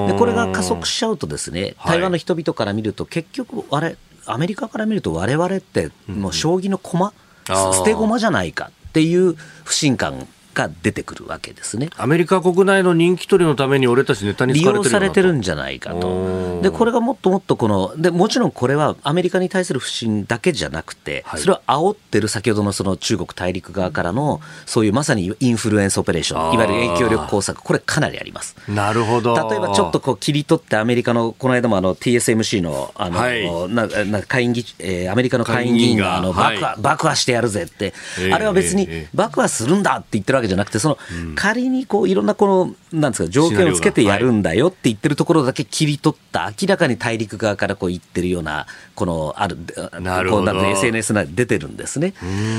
[0.08, 1.98] ででこれが加速しちゃうとですねはい。
[1.98, 7.12] 台湾の人々から見ると結局あれアメリカから見ると我々ってもう将棋の駒、
[7.46, 9.34] 捨て駒じゃないかっていう
[9.64, 11.90] 不信感が出てくるわけですね。
[11.96, 16.60] アメリカ国内の人気取りのために俺たちネタに利使われてる用されてるんじじゃないかおとー。
[16.62, 21.40] で、これがもっともっとこの、で、もちろんこれはアメリカに対する不信だけじゃなくて、はい。
[21.40, 28.56] それを煽ってる先ほどのその中国大陸側からの、そういうまさにインフルエンスオペレーション、いわゆる影響力工作、これかなりあります。
[28.68, 29.36] なるほど。
[29.50, 33.44] 例えばちょっとこう切り取ってアメリカのこの間もあの TSMC のあの、はい。
[33.68, 36.74] なな下院議、えーアメリカの下院議員があの下院議員が。
[36.74, 40.98] 爆破、爆破してやるぜって、ええあれは別にええ爆破するんだって言ってるわけじゃなくてその
[41.34, 42.46] 仮にこういろんなこ
[42.92, 49.58] のなんですか条件をつけてやるんだよって言ってるところだけ切り取った明らかに大陸側からこう言ってるようなこのある
[50.00, 50.54] なるほど。
[50.66, 52.14] SNS な出てるんですね。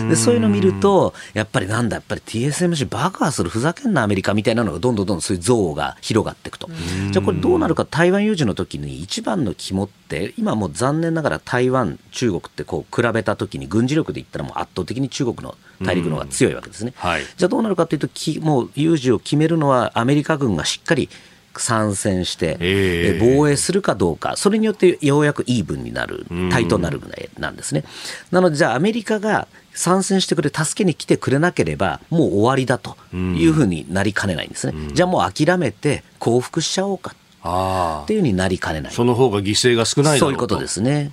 [0.09, 6.69] でそういうのを見るとやっぱりなんだやっぱり TSMC 爆破するふざけんなアメリカみたいなのがどんどんどんどんそういう像が広がっていくと。
[7.11, 10.04] じゃあこれどうなるか台湾有事の時に一番の肝って
[10.37, 16.93] 今もう残念ながら台湾中国ってこう比べた時に軍事力で言ったらもう圧倒的に中国の大陸の方が強いわけですね。
[16.95, 21.09] はいじゃあどうなるかというときもう有事を決めるのはアメリカ軍がしっかり
[21.59, 27.83] 参戦して、えええ防衛するかどうか、それによってようやくイーブンになる、対等になるぐらいなんですね。
[28.31, 34.73] なので、じゃあアメリカが参戦してくれ、助けに来てくれなければ、もう終わりだというふうになりかねないんですね。
[34.93, 37.15] じゃあもう諦めて降伏しちゃおうかあ
[37.45, 38.93] っていうになりかねない。
[38.93, 41.11] その方が犠牲が少ないそういうことですね。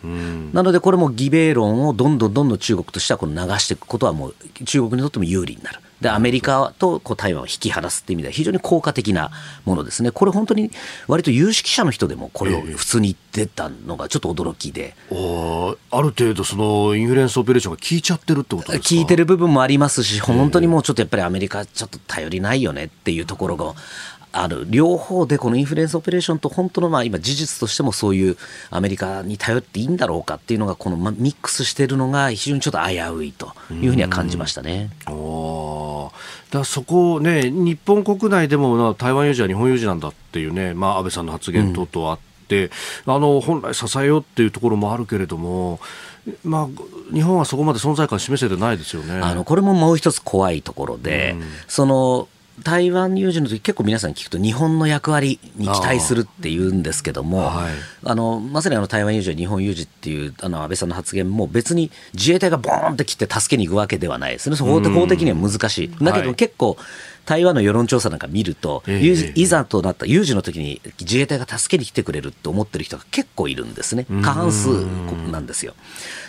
[0.52, 5.80] なので、これも義米論をどんどんどんどん中国としてはこの流していくことはもう中国にとっても有利になる。
[6.00, 9.30] で、アメリカとこう台湾を引き離すっていう意味では非常に効果的な
[9.64, 10.10] ものですね。
[10.10, 10.72] これ本当に
[11.06, 14.96] 割と有識者の人でもこれを普通に言ってたのがちょっと驚きで。
[15.10, 18.88] おーある程度そのインフルエンスオペレーションが効いちゃってるってことですか？
[18.88, 23.74] 聞いてる部分もありますし、本当にもうちょっとやっぱりアメリカちょっと頼りないよねっていうところが
[24.32, 24.66] ある。
[24.68, 28.36] 両方でこのインフルエンスオペレーションと本当のまあ今事実としてもそういう
[28.70, 34.90] アメリカに頼っていいんだろうかっていうのがこのまミックスしてるのが非常にちょっと危ういというふうには感じましたね。
[35.08, 42.70] おーだそこをね、日本国内でもな台湾有事は日本有事なんだっていうね、まあ、安倍さんの発言等々あって、
[43.06, 45.80] あの本来支えようっていうところもあるけれども、
[46.44, 46.68] まあ、
[47.12, 49.14] 日本はそこまで存在感示せてないですよね。
[49.14, 51.36] あのこれももう一つ怖いところで、
[51.68, 52.28] その
[52.62, 57.72] 台湾有事の時結構皆さん聞くと日本の役割に期待するって言うんですけども、はい。
[58.04, 65.90] あのまさにあの台湾有事は日本有事っていうあの安倍さんの発言も別に自衛隊がボーンって来て助けに行くわけではないですね、法的法的には難しい。
[65.90, 66.76] だけはいど結構
[67.24, 69.00] 台湾の世論調査なんか見ると、ええ。
[69.00, 74.68] 有事いざとなった有事の時に自衛隊が助けに来てくれるって思ってる人が結構いるんですね、過半数
[75.30, 75.74] なんですよ。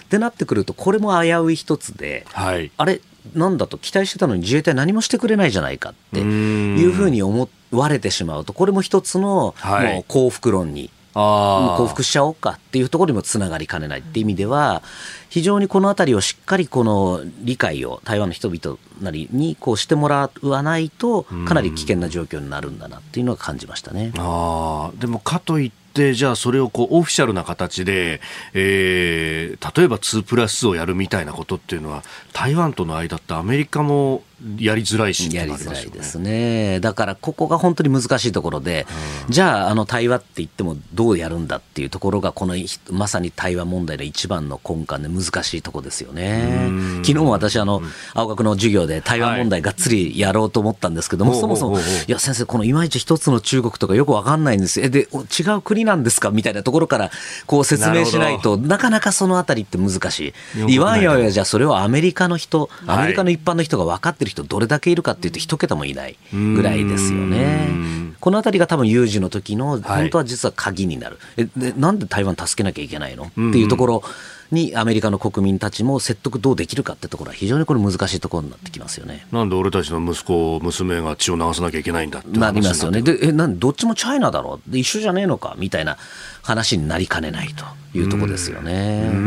[0.04, 2.72] ってなってくると、これも危うい一つで、はい。
[2.78, 3.02] あれ、
[3.34, 10.90] なんだと期待してたのに自衛隊何もしてくれないじゃないかっていうふうに思われてしまうと、これも一つのはいもう幸福論に。
[11.14, 11.78] あー。
[11.78, 14.84] 降伏しちゃおうかっていうところにもつながりかねないっていう意味では、
[15.30, 24.12] 非常にこのあたりをしっかりこの理解を台湾の人々なりにこうしてもらわないと、かなり危険な状況になるんだなっていうのは感じましたね。
[24.18, 25.00] あー。
[25.00, 28.20] でもかといって、じゃあそれをこうオフィシャルな形で、
[28.54, 34.24] えー例えば2プラスをやるみたいなことっていうのは、台湾との間ってアメリカも
[34.58, 36.80] やりづらいしやりづらいですね。
[36.80, 38.86] だからここが本当に難しいところで、
[39.30, 46.70] じゃああの対話って言ってもどうやるんだっていうところがこのひまさに対話問題の一番の根幹で難しいところですよね。
[47.04, 47.82] 昨日も私あの
[48.14, 54.86] 青学の授業で対話問題がっつりやろうと思ったんですけども、はいそもそもいや先生このいまいち一つの中国とかよくわかんないんですよ。
[54.86, 57.12] えでお違う国なんですかみたいなところから
[57.48, 60.68] こう説明しないとなかなかそのあたりって難しい。
[60.68, 68.14] 言わんよやじゃあそれをアメリカの人、アメリカの一般の人が分かってる人どれだけいるかっていうと一桁もいないぐらいですよね。
[68.20, 71.18] このあたりが多分有事の時の本当は実は鍵になる。
[71.38, 73.26] えでなんで台湾助けなきゃいけないの？
[73.26, 74.04] っていうところ
[74.52, 79.26] にアメリカの国民たちも説得どうできるかってところは非常にこれ難しいところになってきますよね。
[79.32, 83.02] なんで俺たちの息子、娘が血を流さなきゃいけないんだってなりますよね。
[83.02, 85.56] で、え、なんどっちもチャイナだろで一緒じゃねえのか？
[85.58, 85.98] みたいな
[86.44, 87.66] 話になりかねないと
[87.98, 89.10] いうところですよね。
[89.12, 89.20] うー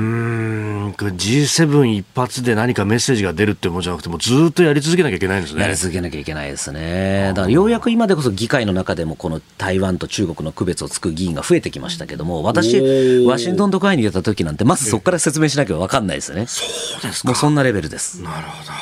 [0.89, 5.63] んこれ G7 一発で何かメッセージが出るってもんじゃなくて、もうずっとやり続けなきゃいけないんですね。
[5.63, 7.29] やり続けなきゃいけないですね。
[7.29, 12.81] だからようやく今でこそ議会の中でもこの台湾と中国の区別をつく議員が増えてきましたけども、私、
[13.27, 16.47] ワシントン特派員に出た時なんて、まずそこから説明しなきゃ分かんないですね。
[16.47, 16.65] そ
[16.99, 18.23] うですもうそんなレベルです。
[18.23, 18.73] なるほど。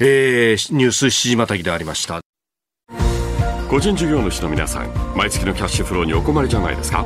[0.00, 2.23] えー、ニュース7時またぎでありました。
[3.74, 7.04] 個人事業主の皆さん毎月のキャッシュフローにお困りじゃないですか？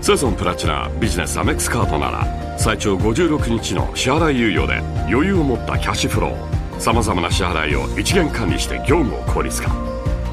[0.00, 4.78] セゾンプラチナビジネスアメックスカードなら最長56日の支払い猶予で
[5.12, 6.80] 余裕を持ったキャッシュフロー。
[6.80, 9.70] さまざまな支払いを一元管理して業務を効率化。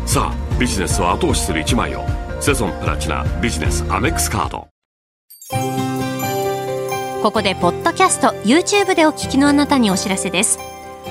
[0.06, 2.04] さあビジネスを後押しする一枚を
[2.40, 4.68] セゾンプラチナビジネスアメックスカード
[7.24, 10.60] ここでポッドキャスト YouTube でお聞きのあなたにお知らせです。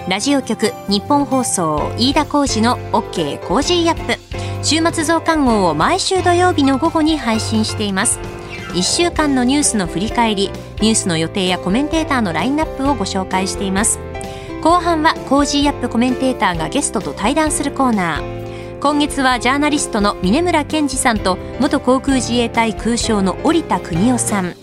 [0.08, 4.16] ラジオ局ニッポン放送飯田浩司の OK Cozy up。
[4.62, 8.20] 週末増刊号を毎週土曜日の午後に配信しています。
[8.74, 13.98] 1週間のニュースの振り返りニュースの予定やコメンテーターのラインナップをご紹介しています。
[14.62, 18.80] 後半は Cozy up コメンテーターがゲストと対談するコーナー。
[18.80, 24.54] 今月はジャーナリストの峯村健司さんと元航空自衛隊空将の織田邦男さん。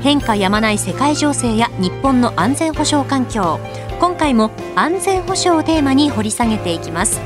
[0.00, 3.58] 変化やまない世界情勢や日本の安全保障環境。
[4.00, 7.20] 今回も安全保障をテーマに掘り下げていきます。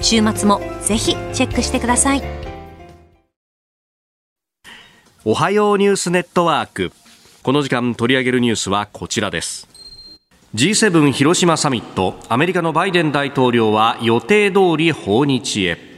[0.00, 2.22] 週末もぜひチェックしてください。
[5.24, 6.92] おはようニュースネットワーク。
[7.42, 9.66] この時間取り上げるニュースはこちらです。
[10.54, 12.14] G7 広島サミット。
[12.28, 15.95] アメリカのバイデン大統領は予定通り訪日へ。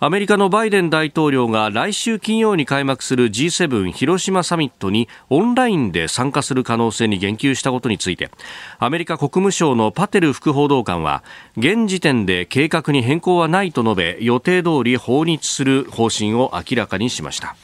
[0.00, 8.30] アメリカのバイデン大統領が来週金曜に開幕する G7 広島サミットにオンラインで参加する可能性に言及したことについて
[8.78, 11.24] アメリカ国務省のパテル副報道官は
[11.56, 17.56] 現時点で計画に変更はないと述べ予定通り訪日する方針を明らかにしました。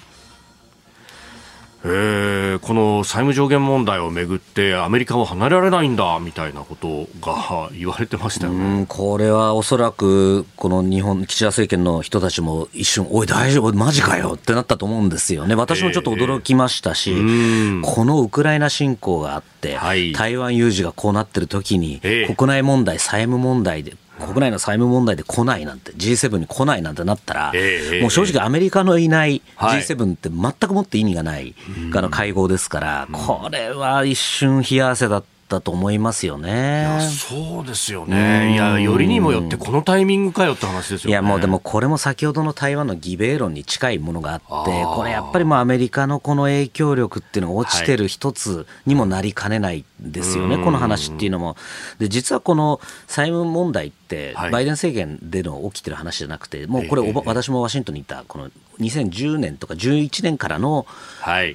[1.87, 8.87] えー、この債務上限問題をめぐってアメリカを離れられないんだみたいなことが言われてましたよね。
[8.89, 15.55] これはおそらくこの日本岸田政権の人たちも一瞬おい大丈夫マジかよってなったと思うんですよね。
[15.55, 27.53] 私もちょっと驚きましたし、えー、このウクライナ侵攻があって、はい、台湾有事がこうなってる時に、えー、国内問題債務問題で国内の債務問題で来ないなんて、G7 に来ないなんてなったら、
[28.01, 31.55] もう正直、アメリカのいない G7 って全くもって意味がない
[31.95, 35.35] あの会合ですから、これは一瞬冷や汗だった。
[35.49, 36.99] だと思いますよね。
[37.11, 38.55] そうですよね。
[38.55, 41.11] いや、よりにもよってこのタイミングかよって話ですよね。
[41.11, 44.47] いや、もうでもこれも先ほどの台湾の義米論に近いものがあって、
[44.85, 51.57] これやっぱりもうアメリカのこの影響力っていうのが落ちてる一つにもなりかねないですよね、はい、この話っていうのも。
[51.99, 60.87] で、実はこの債務問題って、バイデン政権での起きてる話じゃなくて、もうこれ、私もワシントンにいた、この2010年とか11年からの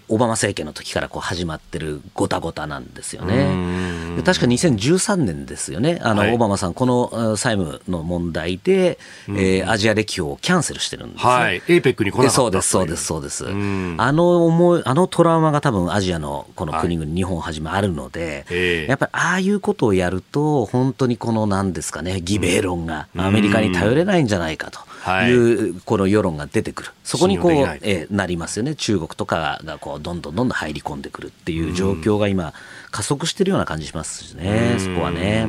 [0.08, 4.16] オバマ政権の時からこう始まってるごたごたなんですよね。
[4.16, 8.98] で確か2013年ですよね、あの、はい、オバマさん、この債務の問題で、
[9.28, 13.46] うん、えー、アジア歴訪をキャンセルしてるんです、ね、はい、APEC に来なかったそうです、そうです、そうです。
[13.48, 24.80] あの思い、あのトラウマが多分アジアのこの国々、はい、日本をはじめあるので、やっぱりああいうことをやると、本当にこのなんですかね、義米論がアメリカに頼れないんじゃないかと。
[25.28, 25.32] い。
[25.34, 32.54] う、この世論が出てくる、そこにこう、えー、なりますよね、中国とかがこうどんどんどんどん入り込んでくるっていう状況が今、
[32.92, 35.48] 加速しているような感じしますね、そこはね。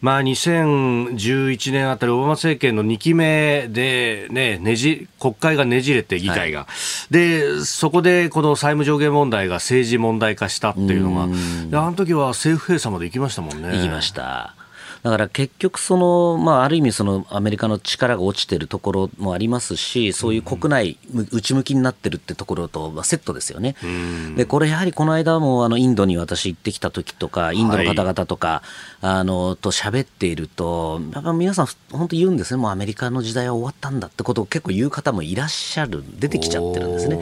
[0.00, 6.66] まあ、2011年あたり、オバマ政権の2期目で、ね、ねじ国会がねじれて、議会が、は
[7.10, 11.14] い、でそこでこの債務上限問題が政治問題化したっていうの
[11.70, 13.76] が、あの時は政府閉鎖まで行きましたもんね。
[13.76, 14.57] 行きました
[15.02, 20.98] だから結局その、まあ、ある意味そのアメリカの力が落ちてるところもありますしそういう国内内
[21.52, 23.74] 向きになってるってところとセットですよね。
[24.36, 28.62] でこれやはりこの間もあのインドに私行ってきた時とかインドの方々とか、は
[29.02, 32.60] い、あのと喋っているとやっぱ皆さん本当言うんですね。
[32.60, 36.04] もうアメリカの時代は終わったんだってことを結構言う方もいらっしゃる。
[36.18, 37.20] 出てきちゃってるんですね。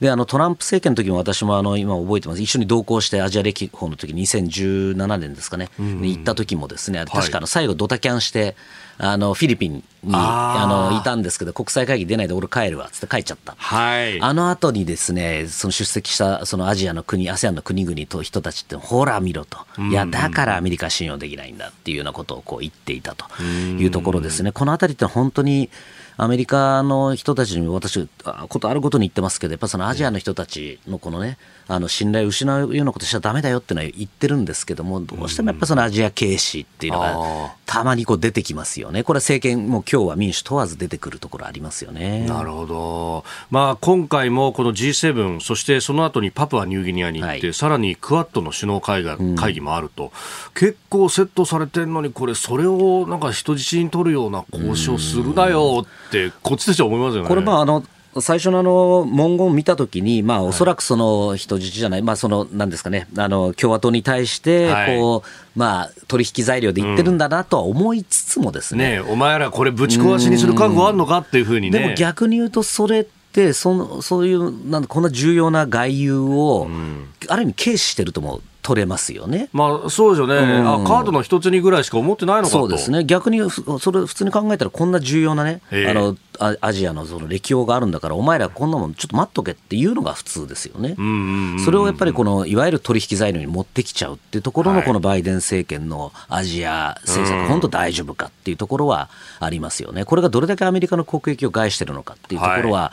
[0.00, 2.42] であのトランプ政権の時も私もあの今覚えてます。
[2.42, 8.56] 一緒に同行してアジア歴訪の時2017年ですかね、行った時もですね確かの最後ドタキャンして、
[8.98, 19.58] あのフィリピンにあのいたんですけど国際会議出ないで俺帰るわっつって帰っちゃった、はい、あの後にですねその出席したそのアジアの国 ASEAN の国々と人たちってほら見ろと、
[19.90, 24.52] いやだからアメリカ信用できないんだっていうようなことをこう言っていたというところですね。
[24.52, 25.68] この辺りって本当に
[26.16, 28.08] アメリカの人たちに私
[28.48, 31.38] ことあるごとに言ってますけどやっぱそのアジアの人たちのこのね
[31.68, 42.24] あの信頼を失うようなことしちゃだめだよっていうのは言ってるんですけども、どうしてもやっぱそのアジア軽視っていうのが、たまにこう出てきますよね、これは政権、もう今日は民主問わず出てくるところありますよね。
[42.26, 50.10] なるほど、まあ、今回もこの G7、そしてその後にパプアニューギニアに行って、はい、さらにクアッドの首脳会議会議もあると、うん、
[50.54, 56.05] 結構セットされてるのに、これ、それをなんか人質に取るような交渉するなよって、
[56.42, 57.28] こっちとしては思いますよね。
[57.28, 57.84] これまああの
[58.20, 68.96] 最初のあの文言を見たときに、まあ、おそらくその人質じゃない、まあ、その、なんですかね、あの、共和党に対して、こう、まあ、取引材料で言ってるんだなとは思いつつもですね。
[68.96, 71.78] ねお前らこれぶち壊しにする覚悟あるのかっていうふうにね。
[71.78, 76.68] でも逆に言うと、それってその、そういう、なんこんな重要な外遊を、
[77.28, 78.42] ある意味軽視してると思う。
[78.66, 79.48] 取れますよね。
[79.52, 80.68] まあ、そうですよね、ん。
[80.68, 82.58] あカードの一つにぐらいしか思ってないのかと。
[82.58, 85.88] そうですね、逆にふそれ普通に考えたら、こんな重要なね、ええ。
[85.88, 90.96] あのアアジアのその歴史があるんだから、お前らこんなもんちょっと待っとけっていうのが普通ですよね。
[90.98, 94.86] うんうんうんそれをやっぱりこのいわゆる取引材料に持ってきちゃうっていうところのはい。
[94.86, 99.08] このバイデン政権のアジア政策、本当大丈夫かっていうところは
[99.38, 100.04] ありますよね。
[100.04, 102.90] これがどれだけアメリカの国益を害してるのかっていうところは、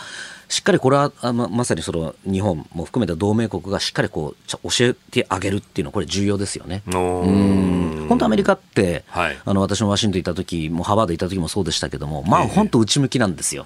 [0.50, 6.84] しっかりこれはあままさにその日本も含めた同盟国がしっかりこう教えてあげるっていうのはこれ重要ですよね。
[6.92, 13.66] 本当アメリカって、はいあの私もワシントン行った時もハーバード行った時もそうでしたけども、まあ本当内向きなんですよ。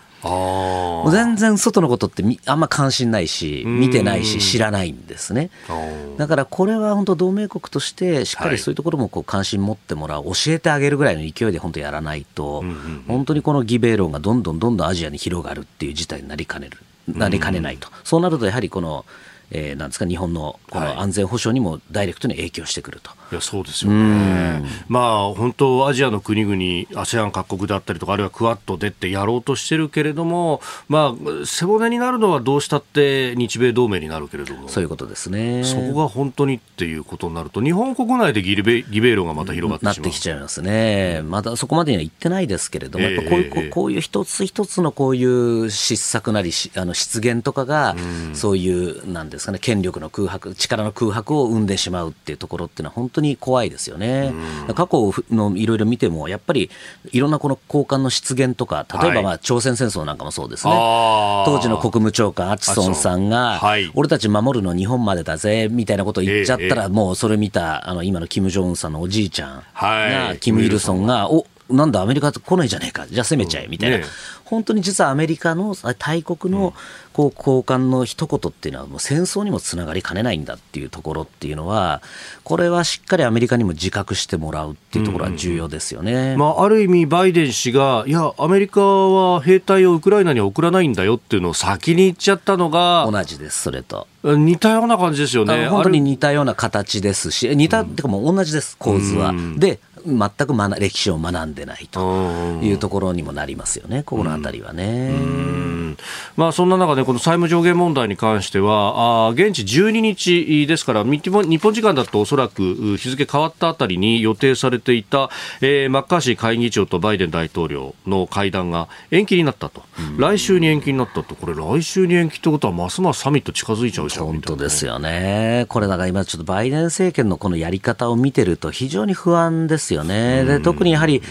[1.11, 5.49] 全然外のことってみあんま関心ないし、見てないし、知らないんですね。
[5.68, 6.18] ー。
[6.18, 8.53] だからこれは本当、同盟国として、しっかはい。
[8.53, 12.63] りそういうところもこう関心持ってもらう、教えてあげるぐらいの勢いで本当やらないと、
[13.07, 19.05] 本当にこの義米論がどんどんどんどんアジアに広がるっていう事態になりかねる、なりかねないと、そうなるとやはりこの、
[19.51, 20.95] えーなんですか、日本のこはい。
[20.95, 23.11] の安全保障にもダイレクトに影響してくると。
[23.31, 35.63] いやそうですよね、まあ本当、アジアの国々、ASEAN 各国であったりとか、あるいはクワッドでってやろうとしてるけれども、まあ、背骨になるのはどうしたって日米同盟になるけれども、そういうことですね。
[35.65, 40.09] そこが本当にっていうことになると、日本国内で義米義米論がまた広がってなっしまう。
[40.09, 43.69] てきちゃいますね、まだそこまでには行ってないですけれども、ええやっぱこういうええ。
[43.69, 47.95] こういう一つ一つのこういう失策なり、しあの失言とかが、
[48.33, 54.33] そういう、なんですかね、権力の空白、力の空白を生んでしまうっていうところっていうのは、本当に怖いですよね。
[54.75, 56.69] 過去のいろいろ見ても、やっぱり
[57.11, 60.73] いろんなこの高官の失言とか、例えばまあ朝鮮戦争なんかもそうですね。
[60.73, 61.51] あー。
[61.51, 63.91] 当時の国務長官、アチソンさんが、はい。
[63.95, 66.89] 俺たち守るの日本までだぜみたいなことを言っちゃったら、ええ。
[66.89, 70.11] もうそれ見たあの今のキム・ジョンウンさんのおじいちゃんはい。
[70.11, 74.05] が、キム・イルソンが、おなんだ、アメリカ来ないじゃねえか、じゃあ攻めちゃえみたいな、ね
[74.45, 76.73] 本当に実はアメリカの大国の
[77.18, 82.03] こう高官の一言っていうのは、もう戦争にもつながりかねないんだっていうところっていうのは、
[82.43, 86.38] これはしっかりアメリカにも自覚してもらうっていうところは重要ですよね。
[86.38, 94.05] まあ、ある意味、バイデン氏が、いや、アメリカは兵隊をウクライナには送らないんだよっていうのを先に言っちゃったのが、同じです、それと。
[94.24, 95.70] 似たような感じですよね。
[95.70, 99.34] 本当に似たような形ですし、似た、てかもう同じです、構図は。
[99.55, 105.10] で、全く学歴史を学んでないというところにもなりますよね、ここのあたりはね。
[105.12, 105.97] うん。
[106.36, 115.30] まあ、そんな中で、この債務上限問題に関しては、あー現地12日ですから、日本時間だとおそらくう日付変わったあたりに予定されていた、
[115.62, 119.84] えーマッカーシー会議長とバイデン大統領の会談が延期になったと、
[120.18, 125.66] 来週に延期になったと、これ、来週に延期ってことは、ますますサミット近づいちゃうじゃん本当ですよね。
[125.70, 130.43] これだから今ちょっとバイデン政権のこのやり方を見てると非常に不安ですよね。
[130.45, 131.21] で、特にやはり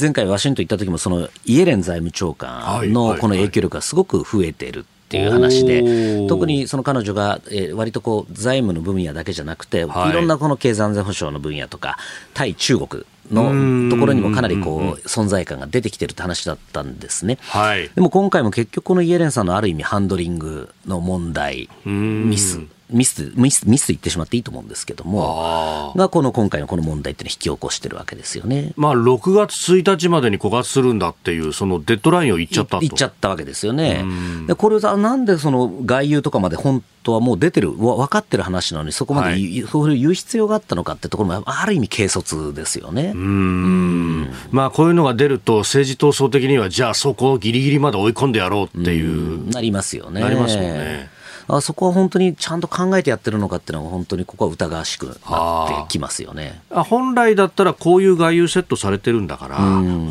[0.00, 4.86] 前回ワシントン行った時もそのイエレン財務長官のこの影響力がすごく増えてる。
[5.04, 6.26] っていう話おでー。
[6.28, 10.10] 特にその彼女が、えー割とこう財務の分野だけじゃなくて、はい。
[10.10, 11.98] い、ろんなこの経済安全保障の分野とか
[12.32, 17.38] 対中国のところにもかなりこう存在感が出てきてるって話だったんですね。
[17.42, 17.90] はい。
[17.94, 22.60] でも今回も結局このイエレンさんのある意味ハンドリングの問題、ミス、
[22.94, 28.72] ミス、ミス、ミスと言ってしまっていいと思うんですけども、がこの今回のこの問題っていうのを引き起こしてるわけですよね。
[28.76, 32.80] まあ、6月1日までに枯渇するんだっていう、そのデッドラインを言っちゃったと。
[32.80, 34.04] 言っちゃったわけですよね。
[34.46, 43.12] でこれさ、なんでその外遊とかまで本当はもう出てる、わ分かってる話なのに、そこまで言う、そういう言う必要があったのかってところも、ある意味軽率ですよね。
[43.14, 49.50] うんまあ、こういうのが出ると、政治闘争的には、じゃあそこをギリギリまで追い込んでやろうっていう。
[49.50, 50.20] なりますよね。
[50.20, 51.13] なりますもんね
[51.46, 56.62] あそこは本当にちゃんと考えてやってるのかっていうのは、本当にここは疑わしくなってきますよね。
[56.70, 59.56] あ本来だったらこういう外遊セットされてるんだから、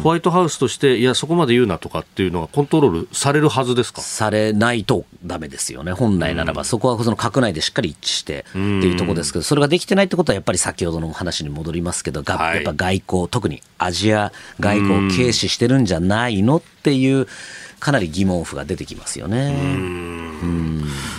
[0.02, 4.02] ホワイトハウスとして、いや、そこまで言うなとかっていうのがコントロールされるはずですか？
[4.02, 12.56] されないとダメですよね、本来ならば、そこはその閣内でしっかり一致してっていうところですけど、それができてないってことは、やっぱり先ほどの話に戻りますけど、がはい。
[12.56, 17.28] やっぱ外交、特にアジア外交を軽視してるんじゃないのっていう、
[17.80, 19.54] かなり疑問符が出てきますよね。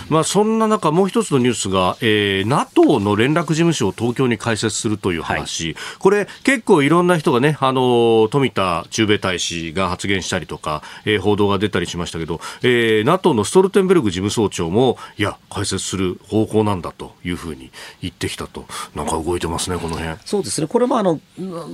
[0.09, 20.15] まあ、そんな中、もう一つのニュースが、えー、NATO の連絡事務所を東京に開設するという話、これ、結構いろんな人がね、あの富田駐米大使が発言したりとか、えー報道が出たりしましたけど、えー、NATO のストルテンベルグ事務総長も、いや、開設する方向なんだというふうに言ってきたと、なんか動いてますね、この辺。
[20.23, 21.19] そうですね、これもあの、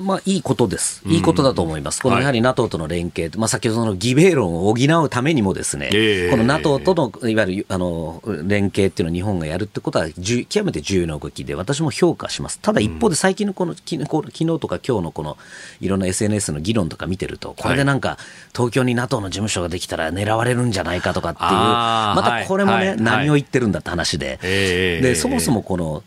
[0.06, 2.24] まあ、いいことです、いいことだと思います、このはい。
[2.24, 6.32] やはり NATO との連携、まあ、先ほどの義米論を補うためにも、ですね、ええ。
[6.32, 15.38] この NATO とのいわゆるあの連携っていうのを日本がやるってことは、極めて重要な動きで、私も評価します、ただ一方で、最近のこのきこ昨日とか今日のこの
[15.80, 18.18] いろんな SNS の議論とか見てると、これでなんか、
[18.54, 24.40] 東京に NATO の事務所ができたら狙われるんじゃないかとかっていう、またこれもね、何を言ってるんだって話で。
[24.44, 26.04] ええでそもそもこの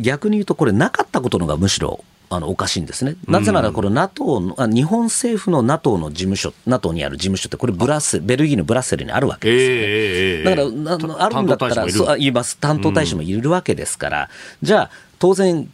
[0.00, 3.16] 逆に言うと、これ、なかったことのがむしろあのおかしいんですね。
[3.26, 9.82] なぜなら、この NATO の、あ日本政府の NATO の事務所、NATO にある事務所って、これブラス、ベルギーのブラッセルにあるわけですよね。
[9.82, 14.28] ええだから、なあるんだったら、そうあ言います、担当大使もいるわけですから、
[14.62, 15.70] じゃあ、当然、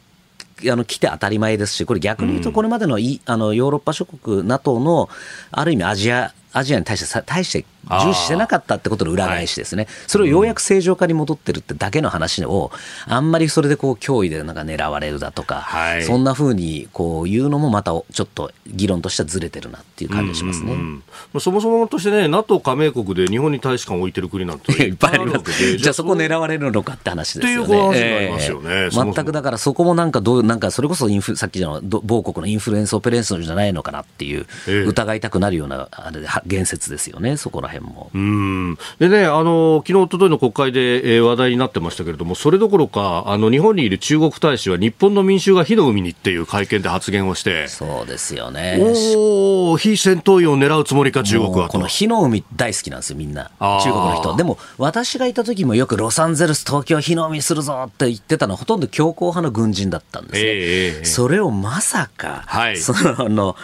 [0.71, 5.09] あの来て当たり前ですし、これ逆に言うと、これまでのい、あのヨーロッパ諸国、NATO の
[5.51, 12.71] ある意味アジア、アジアに対してさ対して重視してなかったってことの裏返しですね、それをようやく正常化に戻ってるってだけの話を、
[13.07, 16.05] あんまりそれでこう脅威でなんか狙われるだとか、はい。
[16.05, 20.73] そんなふうにこう言うのもまたちょっと議論としてはずれてるなっていう感じがしますね。
[20.73, 21.03] うん
[21.33, 24.93] まあそもそもとしてね、NATO 加盟国で日本に大使館を置いてる国なんてい。
[24.93, 25.77] っぱいあります。
[25.77, 27.77] じゃあそこ狙われるのかって話ですよね。
[27.77, 27.99] よね。
[27.99, 28.47] ええ。
[28.47, 29.15] そもそも。
[29.15, 34.83] 全くだからそこもなんかどう、なんかそれこそインフ、さっきのど某国のインフルエンスオペレーションじゃないのかなっていう、ええ。
[34.85, 38.11] 疑いたくなるようなあれでは言説ですよね、そこら辺も。
[38.15, 48.79] うんでね、あの昨日一昨日の国会で、えー話題になってましたけれども、それどころか、あの日本にいる中国大使は、日本の民衆が火の海にっていう会見で発言をして、そうですよね。
[48.81, 51.87] おお、非戦闘員を狙うつもりか、中国はこの。
[51.87, 53.51] 火の海大好きなんですよ、みんな。
[53.59, 54.37] 中国の人。
[54.37, 60.41] でも、私がいた時もよくロサンゼルス、東京火の海するぞって言ってたのは、ほとんど強硬派の軍人だったんですね。
[60.41, 63.57] ええええそれをまさか、はいその、あの、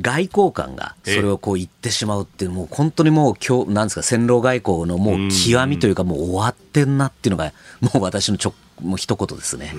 [0.00, 9.72] 外交官がそれをこう言ってしまうっていう、もう本当にもう今日、なんですか、戦狼外交のもう極みというか、もう終わってんなっていうのが、もう私のちょもう一言ですね。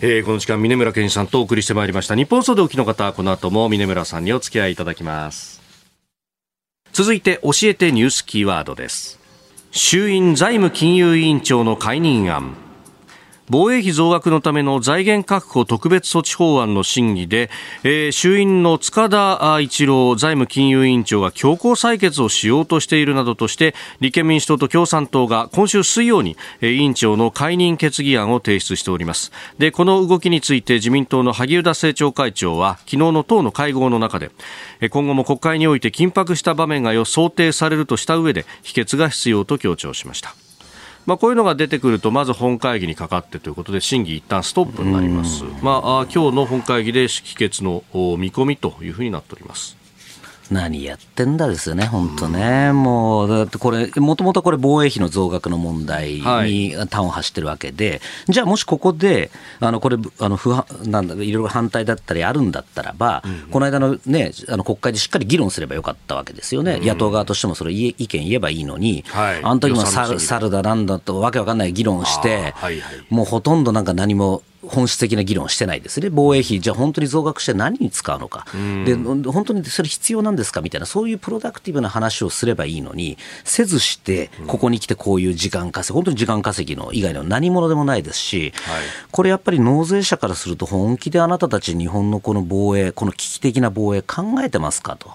[0.00, 2.16] えーこの時間、峰村健一さんとお送りしてまいりました。
[2.16, 5.60] 日本総でおきの方、この後も峰村さんにお付き合いいただきます。
[6.92, 9.18] 続いて、教えてニュースキーワードです。
[9.70, 12.61] 衆院財務金融委員長の解任案。
[13.50, 17.50] 防衛費増額のための財源確保特別措置法案の審議で、
[17.82, 29.32] えー衆院の塚田一郎財務金融委員長が強行採決をしようとしているなどとして立憲民主党と共産党が今週水曜に、えー委員長の解任決議案を提出しております。
[29.58, 34.30] でこの動きについて自民党の萩生田政調会長は昨日の党の会合の中で
[34.90, 40.34] 今後も国会において緊迫した場面が予想定されるとした上で否決が必要と強調しました。
[41.04, 45.44] まあ、こういうのが出てくると、まず本会議にかかってということで、審議一旦ストップになります。
[45.62, 49.81] まあ、あ今日の本会議で否決のお見込みというふうになっております。
[50.52, 59.30] 何やってんだですよね、本当ね、もう、だってこれ、もともとこれ、防衛費の増額の問題に端を走ってるわけで、じゃあ、もしここで、
[59.60, 69.40] あのこれ、あの不反なんだいろいろ反対だったりあるんだったらば、この間のね、あの国会でしっかり議論すればよかったわけですよね、野党側としてもそれ、意見言えばいいのに、はい。
[69.42, 73.04] あの時も猿猿だなんだと、わけわかんない議論をして、はいはい。
[73.10, 78.46] もうほとんどなんか何も本質的な議論をしてないですね、防衛費、じゃあ本当に増額して何に使うのか、
[78.84, 88.52] で本当にそれ必要なんですかみたいな、そういうプロダクティブな話をすればいいのに、せずして、ここに来てこういう時間稼ぎ、本当に時間稼ぎの以外の何者でもないですし、
[89.10, 95.12] これやっぱり納税者からすると、本気であなたたち日本のこの防衛、この危機的な防衛考えてますかと、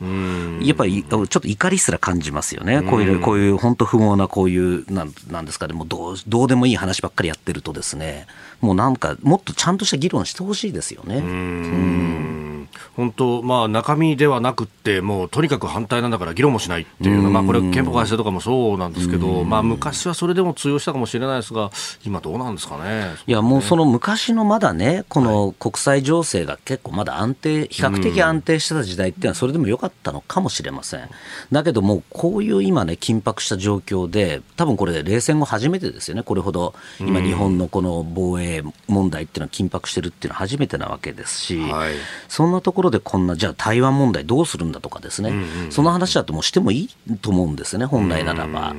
[0.62, 8.28] やっぱりちょっと怒りすら感じますよね、こういうこういう本当不毛なこういうなんなんですかね、もうどうどうでもいい話ばっかりやってるとですね、
[8.62, 12.57] もうなんか、もっとちゃんとした議論してほしいですよね。
[12.95, 21.72] 本当、まあ、中身ではなくって、もうとにかく反対なんだから議論もしないっていうのは、まあ、これ、憲法改正とかもそうなんですけど、まあ、昔はそれでも通用したかもしれないですが、
[22.05, 23.15] 今、どうなんですかね。
[23.26, 31.09] いやもうその昔のまだね、この国際情勢が結構まだ安定、比較的安定してた時代っていうのは、それでも良かったのかもしれません。
[31.51, 41.93] だけどもう、こういう今ね、緊迫した状況で、多分これ、冷戦後初めてですよね、これほど今、日本のこの防衛問題っていうのは緊迫してるっていうのは初めてなわけですし、はい。
[42.28, 45.34] そんなところでこんな、じゃあ台湾問題どうするんだとかですね、
[45.70, 48.76] その話だともうしてもいいと思うんですね、本来ならば。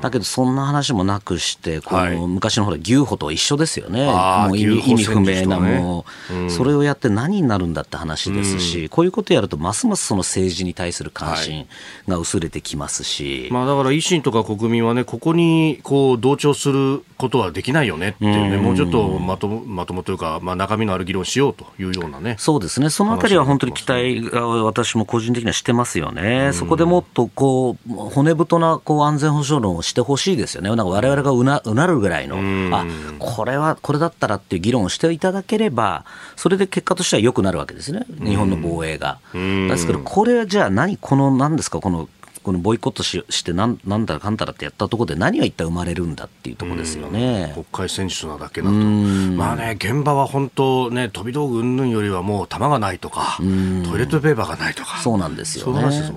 [0.00, 2.16] だけど、そんな話もなくして、こはい。
[2.16, 4.08] の昔のほら、牛歩と一緒ですよね。
[4.08, 6.04] あーもう意味意味不明な戦時とかねも
[6.46, 11.66] う、それをやって何になるんだって話ですし、こういうことやると、ますますその政治に対する関心
[12.08, 22.36] が薄れてきますし、まあ、だから維新とか国民はね、ここにこう同調することはできないよねっていうね、もうちょっとまともまともというか、まあ、中身のある議論しようというようなね。
[22.38, 32.36] そうですね、そのりは本当に期待が私も個人的にはしてますよね、そこでもっとこう骨太なこう安全保障論をしてほしいですよね、なんか我々がうなうなるぐらいの、
[32.76, 32.86] あ
[33.18, 36.04] これはこれだったらっていう議論をしていただければ、
[36.36, 39.18] それで結果としては良くなるわけですね、日本の防衛が。
[39.32, 42.08] ですけど、これはじゃあ何、この何ですか、この
[42.42, 47.52] このボイコットししてなん、なんだらかんだらってやったところで、何が一体生まれるんだっていうところですよね。
[47.54, 55.82] 国会戦術なだけだと、まあね、現場は本当ね、飛び道具云々よりはもう弾がないとか、トイレットペーパーがないとか、そうなんですよね。
[55.82, 56.12] ね。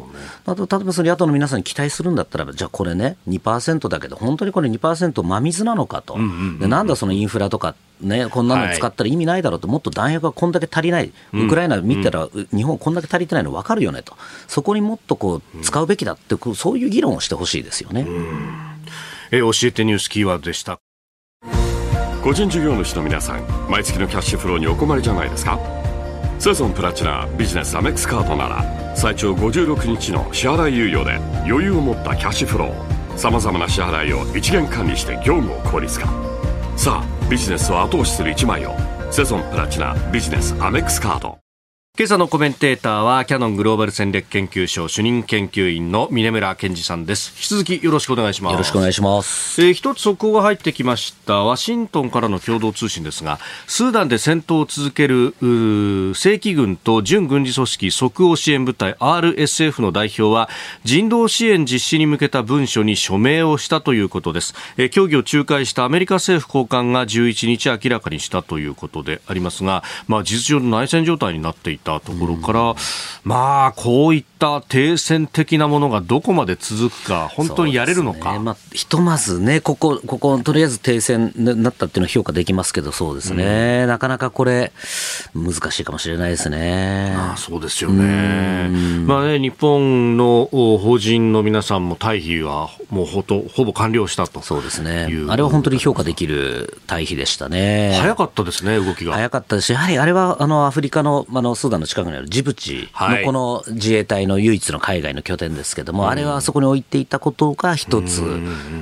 [0.45, 6.17] あと例えばその野党の皆さんに期待するんだったら、じゃあこれね、2%だけど、本当にこれ2%真水なのかと、
[6.59, 14.15] でなんだそのインフラとかっね、こんなの使ったら意味ないだろうと、もっと弾薬がこんだけ足りない、ウクライナ見たら、日本こんだけ足りてないの分かるよねと、
[14.47, 18.05] そこにもっとこう使うべきだって、そういう議論をしてほしいですよね。
[19.31, 20.79] え教えてニュースキーワードでした。
[22.23, 25.59] 個人事業主の皆さん毎月のキャッシュフローにお困りじゃないですか？
[26.39, 31.15] セゾンプラチナビジネスアメックスカードなら最長56日の支払い猶予で
[31.47, 33.17] 余裕を持ったキャッシュフロー。
[33.17, 36.07] さまざまな支払いを一元管理して業務を効率化。
[36.75, 38.75] さあビジネスを後押しする一枚を。
[39.11, 41.44] セゾンプラチナビジネスアメックスカード。
[41.97, 47.31] 今朝のコメンテーターはキャノングローバル戦略研究所主任研究員の峰村健二さんです。
[47.37, 48.51] 引き続きよろしくお願いします。
[48.51, 49.61] よろしくお願いします。
[49.61, 51.45] えー、一つ速報が入ってきました。
[51.45, 55.35] ワシントンからの共同通信ですがスーダンで戦闘を続ける
[56.15, 60.49] 正規軍と準軍事組織即応支援部隊 RSF の代表は
[60.83, 72.75] 人道支援実施に向けた文書に署名をしたということです、えー、協議を仲介したアメリカ政府高官が11日明らかにしたということでありますがまあ事実上の内戦状態になっていたところから、
[73.23, 78.33] まあ、こういった停戦的なものがどこまで続くか、本当にやれるのか。
[78.33, 84.73] ね、まあ、ひとまずね、ここ、ここ、とりあえず停戦になったっていうのは評価できますけど、そうですね、うん、なかなかこれ、
[85.33, 87.13] 難しいかもしれないですね。
[87.15, 88.69] ああそうですよね。
[89.05, 95.07] まあね、日本の法人の皆さんも退避はもうほとほぼ完了したとそうですね。
[95.29, 97.97] あれは本当に評価できる退避でしたね。
[97.99, 99.13] 早かったですね、動きが。
[99.13, 108.21] 早かったですし、やはりあれはあのアフリカのあのスーダンの近くにあるジブチのこの自衛隊の唯一の海外の拠点ですけども、はい、あれはあそこに置いていたことが一つ、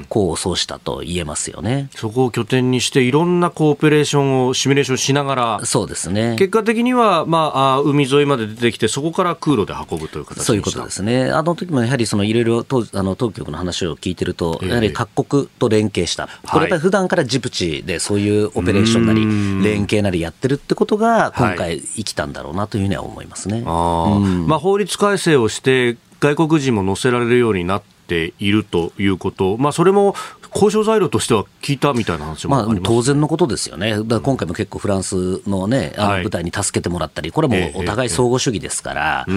[0.10, 1.90] 功を奏したと言えますよね。
[1.96, 6.36] そこを拠点にして、いろんなコーペレーションをシミュレーションしながら、そうですね。
[6.38, 11.32] 結果的には、まあ、海沿いまで出てきて、そこから空路で運ぶという形そういうことですね。
[11.32, 16.28] あの時もやはりそのいろいろ当あの当局の話を聞いてると、やはり各国と連携した。
[16.50, 23.64] これやっぱり普段からジブチでそういうオペレーションなり、連携なりやってるってことが、今回生きたんだろうなというふうには思いますね。
[23.66, 30.16] あまあ、法律改正をして外国人も乗せられるようになっているということ、まあ、それも
[30.54, 39.36] 交渉材料としては聞いたみたいな話もあまあ、当然のことですよね、だ今回も結構フランスの,、ね、あの舞台に助けてもらったり、これはもうお互い相互主義ですから、これ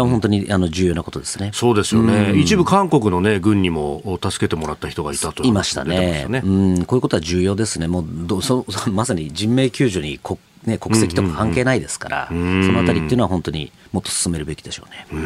[0.00, 1.50] は本当にあの重要なことですね。
[1.52, 6.42] そうですよね、一部、韓国の、ね、軍にも助けてもらった人がいたといましたね、ね。
[6.42, 6.84] うん。
[6.86, 15.06] こういうことは重要ですね、もうどそまさに人命救助に国ね、国籍とか関係ないですから、そのあたりっていうのは本当にもっと進めるべきでしょうね。
[15.12, 15.16] う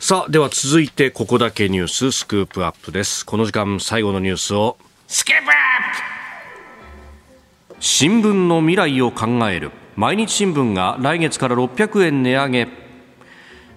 [0.00, 3.26] さあ、では続いてここだけニューススクープアップです。
[3.26, 4.78] この時間最後のニュースを
[5.08, 5.44] スクープアッ
[7.74, 7.78] プ。
[7.80, 9.72] 新聞の未来を考える。
[9.96, 12.68] 毎日新聞が来月から600円値上げ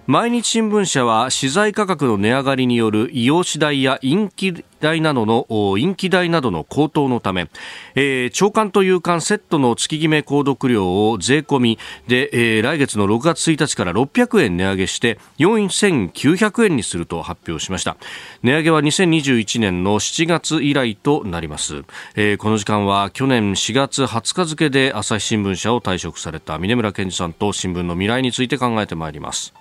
[0.08, 7.48] 毎日新聞社は資材価格の値上がりによる医用紙代や陰気代などの陰気代などの高騰のため、
[7.94, 11.78] えー、長官と夕刊セットの月決め購読料を税込み
[12.08, 17.96] で、えー、来月の6月1日から600円値上げして4900円にすると発表しました。
[18.42, 21.84] 値上げは2021年の7月以来となります、
[22.16, 29.54] えー、この時間は去年4月20日付で朝日新聞社を退職された峰村健二さんと新聞の未来について考えてまいります。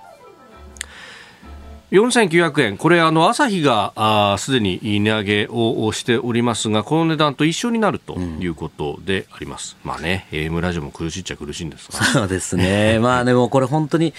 [1.92, 9.76] 4900円、これ、あの朝日がすでに値上げをしておりますが、この値段と一緒になるということであります。
[9.84, 12.02] うん、まあね、AM ラジオも苦しいっちゃ苦しいんですが。
[12.06, 12.98] そうですね。
[13.04, 14.14] まあでもこれ本当に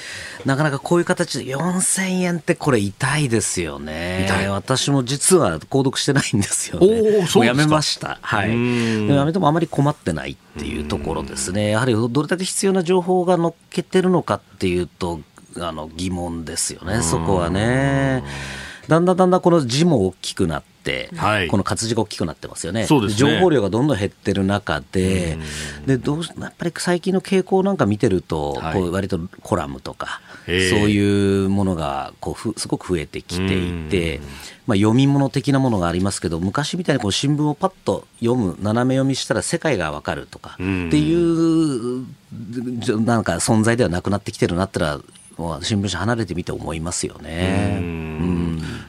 [0.44, 4.26] なかなかこういう形で4000円ってこれ痛いですよね。
[4.28, 4.48] 痛い。
[4.50, 7.22] 私も実は購読してないんですよね。
[7.22, 8.18] おそうやめました。
[8.20, 8.50] はい。
[8.50, 11.70] でもやめてもあまり困ってないっていうところですね。
[11.70, 15.20] やはりどれだけ必要な情報が載っけてるのかっていうと、
[15.61, 18.22] あの疑問ですよね、そこはね。
[18.88, 22.86] だんだんだんだんこの字も大きくなって、はい、この活字が大きくなってますよね、ね。
[23.14, 25.38] 情報量がどんどん減ってる中で、
[25.86, 30.57] でどうやっぱり最近の傾向なんか見てると、はい、こう割とコラムとか、そう
[30.90, 34.20] いうものがこうふすごく増えてきていて、
[34.66, 40.62] まあ、読み物的なものがありますけど、昔みたいにこう新聞をパッと読む、斜め読みしたら世界がわかるとかって
[40.98, 42.05] いう、
[43.05, 45.00] なんか存在ではなくなってきてるなったら、
[45.62, 48.03] 新聞社離れてみて思いますよね。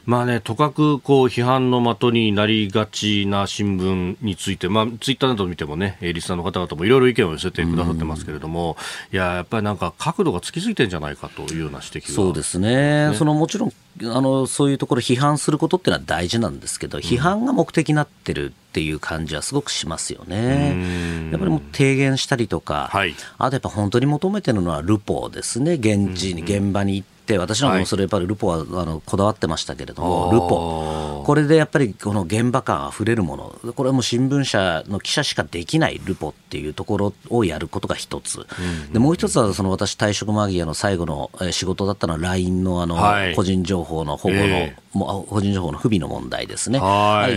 [0.06, 8.76] まあね、とかくこう批判の的になりがちな新聞について、まあ、ツイッターなど見てもね、リスナーの方々もいろいろ意見を寄せてくださってますけれども、
[9.12, 13.72] いや、やっぱりなんか角度がつきすぎてんじゃないかというような指摘が、そうですね、ねそのもちろん
[14.02, 21.30] あの、そういうところ批判することっていうのは大事なんですけど、批判が目的になってるっていう感じはすごくしますよね。
[21.30, 31.22] やっぱりもう提言したりとか、はい、あとやっぱ本当に求めてるのはルポですね、現地に、現場に行って、私なんかもそれやっぱりルポはあのこだわってましたけれども、ルポ。
[31.24, 38.46] これでやっぱりこの現場感あふれるもの、これはもう新聞社の記者しかできないルポっていうところをやることが一つ、
[38.92, 42.96] でもう一つはその私、退職間際の最後の仕事だったのは、LINE のあの
[43.34, 46.80] 個人情報の保護の、えーも個人情報の不備の問題ですね、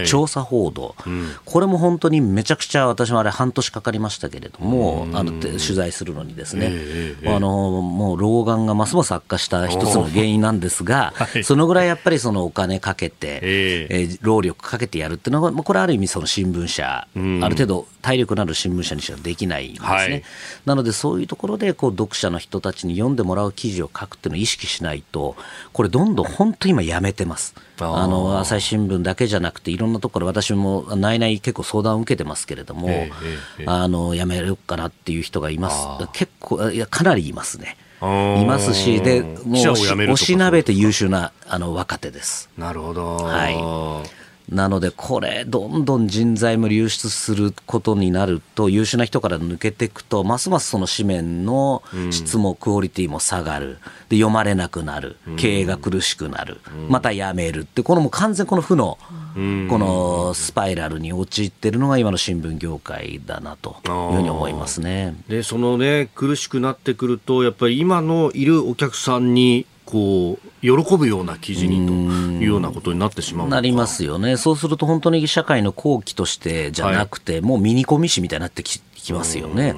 [0.05, 19.88] 調査報道、うん、これも本当にめちゃくちゃ私もあれ、半年かかりましたけれども、あの取材するのにですね、えー、あのもう老眼がますます悪化した一つの原因なんですが、 はい、そのぐらいやっぱりそのお金かけて、えー、えー、労力かけてやるっていうのは、これある意味、その新聞社、うん、ある程度体力のある新聞社にしかできないんですね。
[19.89, 20.23] はい、
[20.65, 25.36] なのでそういうところでこう読者の人たちに読んでもらう記事を書くっていうのを意識しないと、
[25.73, 27.55] これどんどん本当今やめてます。
[27.80, 35.78] あの朝日新聞だけじゃなくて、いろんなところ、私も内々結構相談を受けてますけれども、えーえー、あのやめるかなっていう人がいます、
[36.13, 37.78] 結構、いや、かなりいますね。
[38.01, 42.49] いますし、でもうおしなべて優秀なあの若手です。
[42.57, 44.17] なるほど、はい
[44.49, 53.77] なので、これ、どんどん人材も流出することになると、優秀な人から抜けていくと、ますますその紙面の質もクオリティも下がる、
[54.07, 58.97] で読まれなくなる、経営が苦しくなる、また辞めるって、このもう完全この負の、
[59.35, 59.39] こ
[59.77, 65.13] のスパイラルに陥っているのが今の新聞業界だなというふうに思いますね。
[65.27, 78.82] でそのね、苦しくなってくると、やっぱり今のいるお客さんにこう喜ぶような記事にというようなことになってしまうなりますよね、そうすると本当に社会の後期としてじゃなくて、はい、もうミニコミ誌みたいになってき
[79.14, 79.76] ますよね。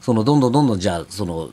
[0.00, 1.50] そのどんどんどんどんじゃあその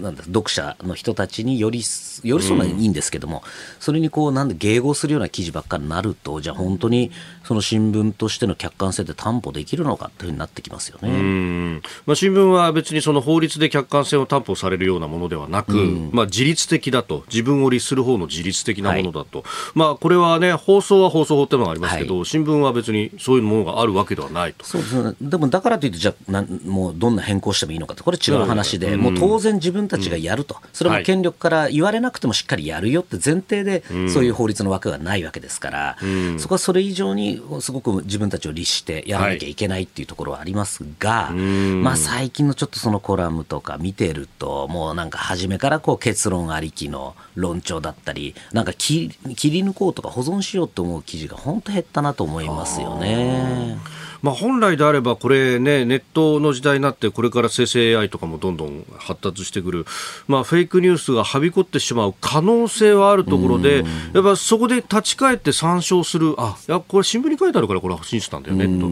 [0.00, 1.82] なんだ読者の人たちにより
[2.22, 3.42] 寄り添うのはいいんですけども、うん、
[3.80, 7.12] それにこうなんで迎合するような記事ばっかりになるとじゃあ本当に
[7.44, 24.64] その新聞としての客観性って担保できるのかというふうになってきますよね、まあ、新聞は別にその法律で客観性を担保されるようなものではなく、うん、まあ、自律的だと自分を律する方の自律的なものだと、はい、まあ、これはね放送は放送法っていうのがありますけど、はい、新聞は別にそういうものがあるわけではないと。
[24.64, 25.14] そうですね。
[25.20, 35.96] でもだからといってじゃあなもうどんな変更してもいいのかってこれ違う話で、もう当然自分たちがやると、それも権力から言われなくてもしっかりやるよって前提で、そういう法律の枠がないわけですから、
[36.38, 53.76] そこはそれ以上にすごく自分たちを律してやらなきゃいけないっていうところはありますが、まあ、最近のちょっとそのコラムとか見てると、もうなんか初めからこう結論ありきの論調だったり、なんか切り抜こうとか保存しようと思う記事が本当減ったなと思いますよね。
[54.24, 59.84] まあ、本来であれば、これね、ネットの時代になって、これから生成 AI とかもどんどん発達してくる、
[60.28, 68.86] まあ、フェイクニュースがはびこってしまう可能性はあるところで、やっぱそこで立ち返って参照する、あいや、これ、新聞に書いてあるから、これ、信じたんだよねと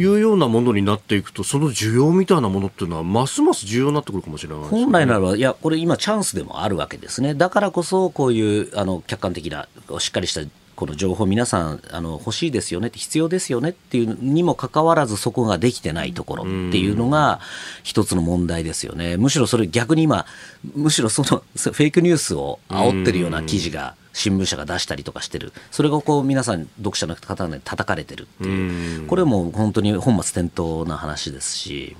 [0.00, 7.34] いうようなものになっていくと、その需要みたいなものっていうのは、ますます重要になってくるかもしれない、ね、本来ならいや、これ、今、チャンスでもあるわけですね。
[7.34, 10.40] だからこそ、こういうあの客観的な、しっかりした
[10.76, 17.40] この情報皆さんあの欲しいですよね必要ですよねっていうにもかかわらずそこができてないところっていうのが
[17.82, 19.16] 一つの問題ですよね。
[19.16, 20.26] むしろそれ逆に今
[20.74, 25.52] むしろそのフェイクニュースを煽ってるような記事が新聞社が出したりとかしてる。
[25.70, 29.06] それがこう皆さん読者の方に叩かれてるっていう。
[29.06, 31.96] これも本当に本末転倒な話ですし。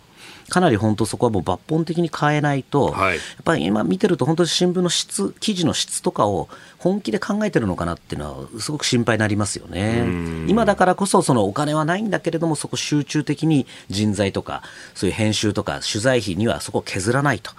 [0.48, 10.04] かなり本当そこはもう抜本的に変えないと、はい、やっぱり今見てると本当に新聞の質記事の質とかを本気で考えてるのかなっていうのはすごく心配になりますよね。
[10.48, 14.62] 今だからこそそのお金はないんだけれどもそこ集中的に人材とか
[14.94, 17.52] そういう編集とか取材費にはそこを削らないと。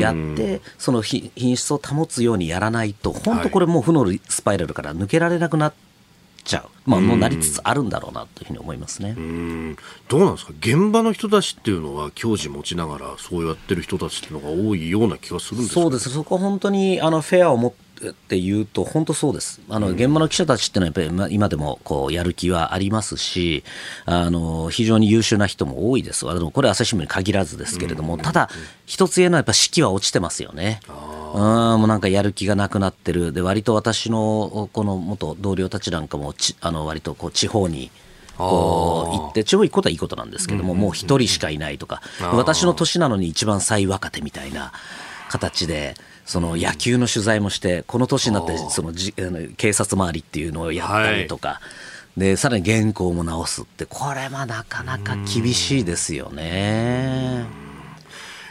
[0.00, 5.87] やってその品質を保つようにやらないと本当これもう負のスパイラルから抜けられなくなって
[6.48, 9.14] ちゃう、まあ、もうなりつつあるんだろうなというふうに思いますね。
[10.08, 17.72] どうなんですか、現場の人たちっていうのは、矜持持ちながら、そうやってる人たちっていうのが多いような気がするんですそうです、そこ本当にあのフェアを持っ
[18.26, 23.64] て言うと、本当そうです、あの現場の記者たちっていうのは、やっぱり今でもこうやる気はありますし、
[24.06, 28.48] あの非常に優秀な人も多いです、あのこれ、朝日新聞に限らずですけれども、ただ、
[28.86, 30.80] 一つ言えるのは、やっぱ士気は落ちてますよね。
[31.34, 31.38] う
[31.76, 33.32] んもうなんかやる気がなくなってる。
[33.32, 37.90] で割と私のこの元同僚たちなんかもちあの割とこう地方に
[38.36, 42.00] こう行って地方行くことはいいことなんですけども、もう一人しかいないとか。
[42.32, 44.72] 私の年なのに一番最若手みたいな
[45.28, 45.94] 形で。
[46.24, 49.14] その野球の取材もしてこの年になってそのじ
[49.56, 51.60] 警察周りっていうのをやったりとか、は
[52.18, 57.67] い、でさらに原稿も直すってこれはなかなか厳しいですよね。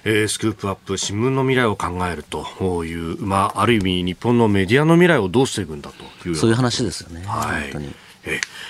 [0.04, 5.92] えー、スクープアップ新聞の未来を考えるという、まあ、ある意味日本のメディアの未来をどうしていくんだ
[6.22, 7.24] というそういう話ですよね。
[7.26, 7.94] はい、本当に。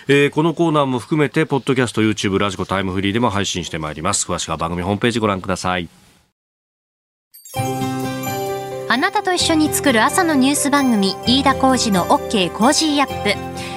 [0.07, 4.25] えー、このコーナーも含めてポッドキャスト YouTube ラジコタイムフリーでも配信してまいります。
[4.25, 5.89] 詳しくは番組ホームページご覧ください。
[8.89, 13.76] あなたと一緒に作る朝のニュース番組飯田浩二の OK コージーアップ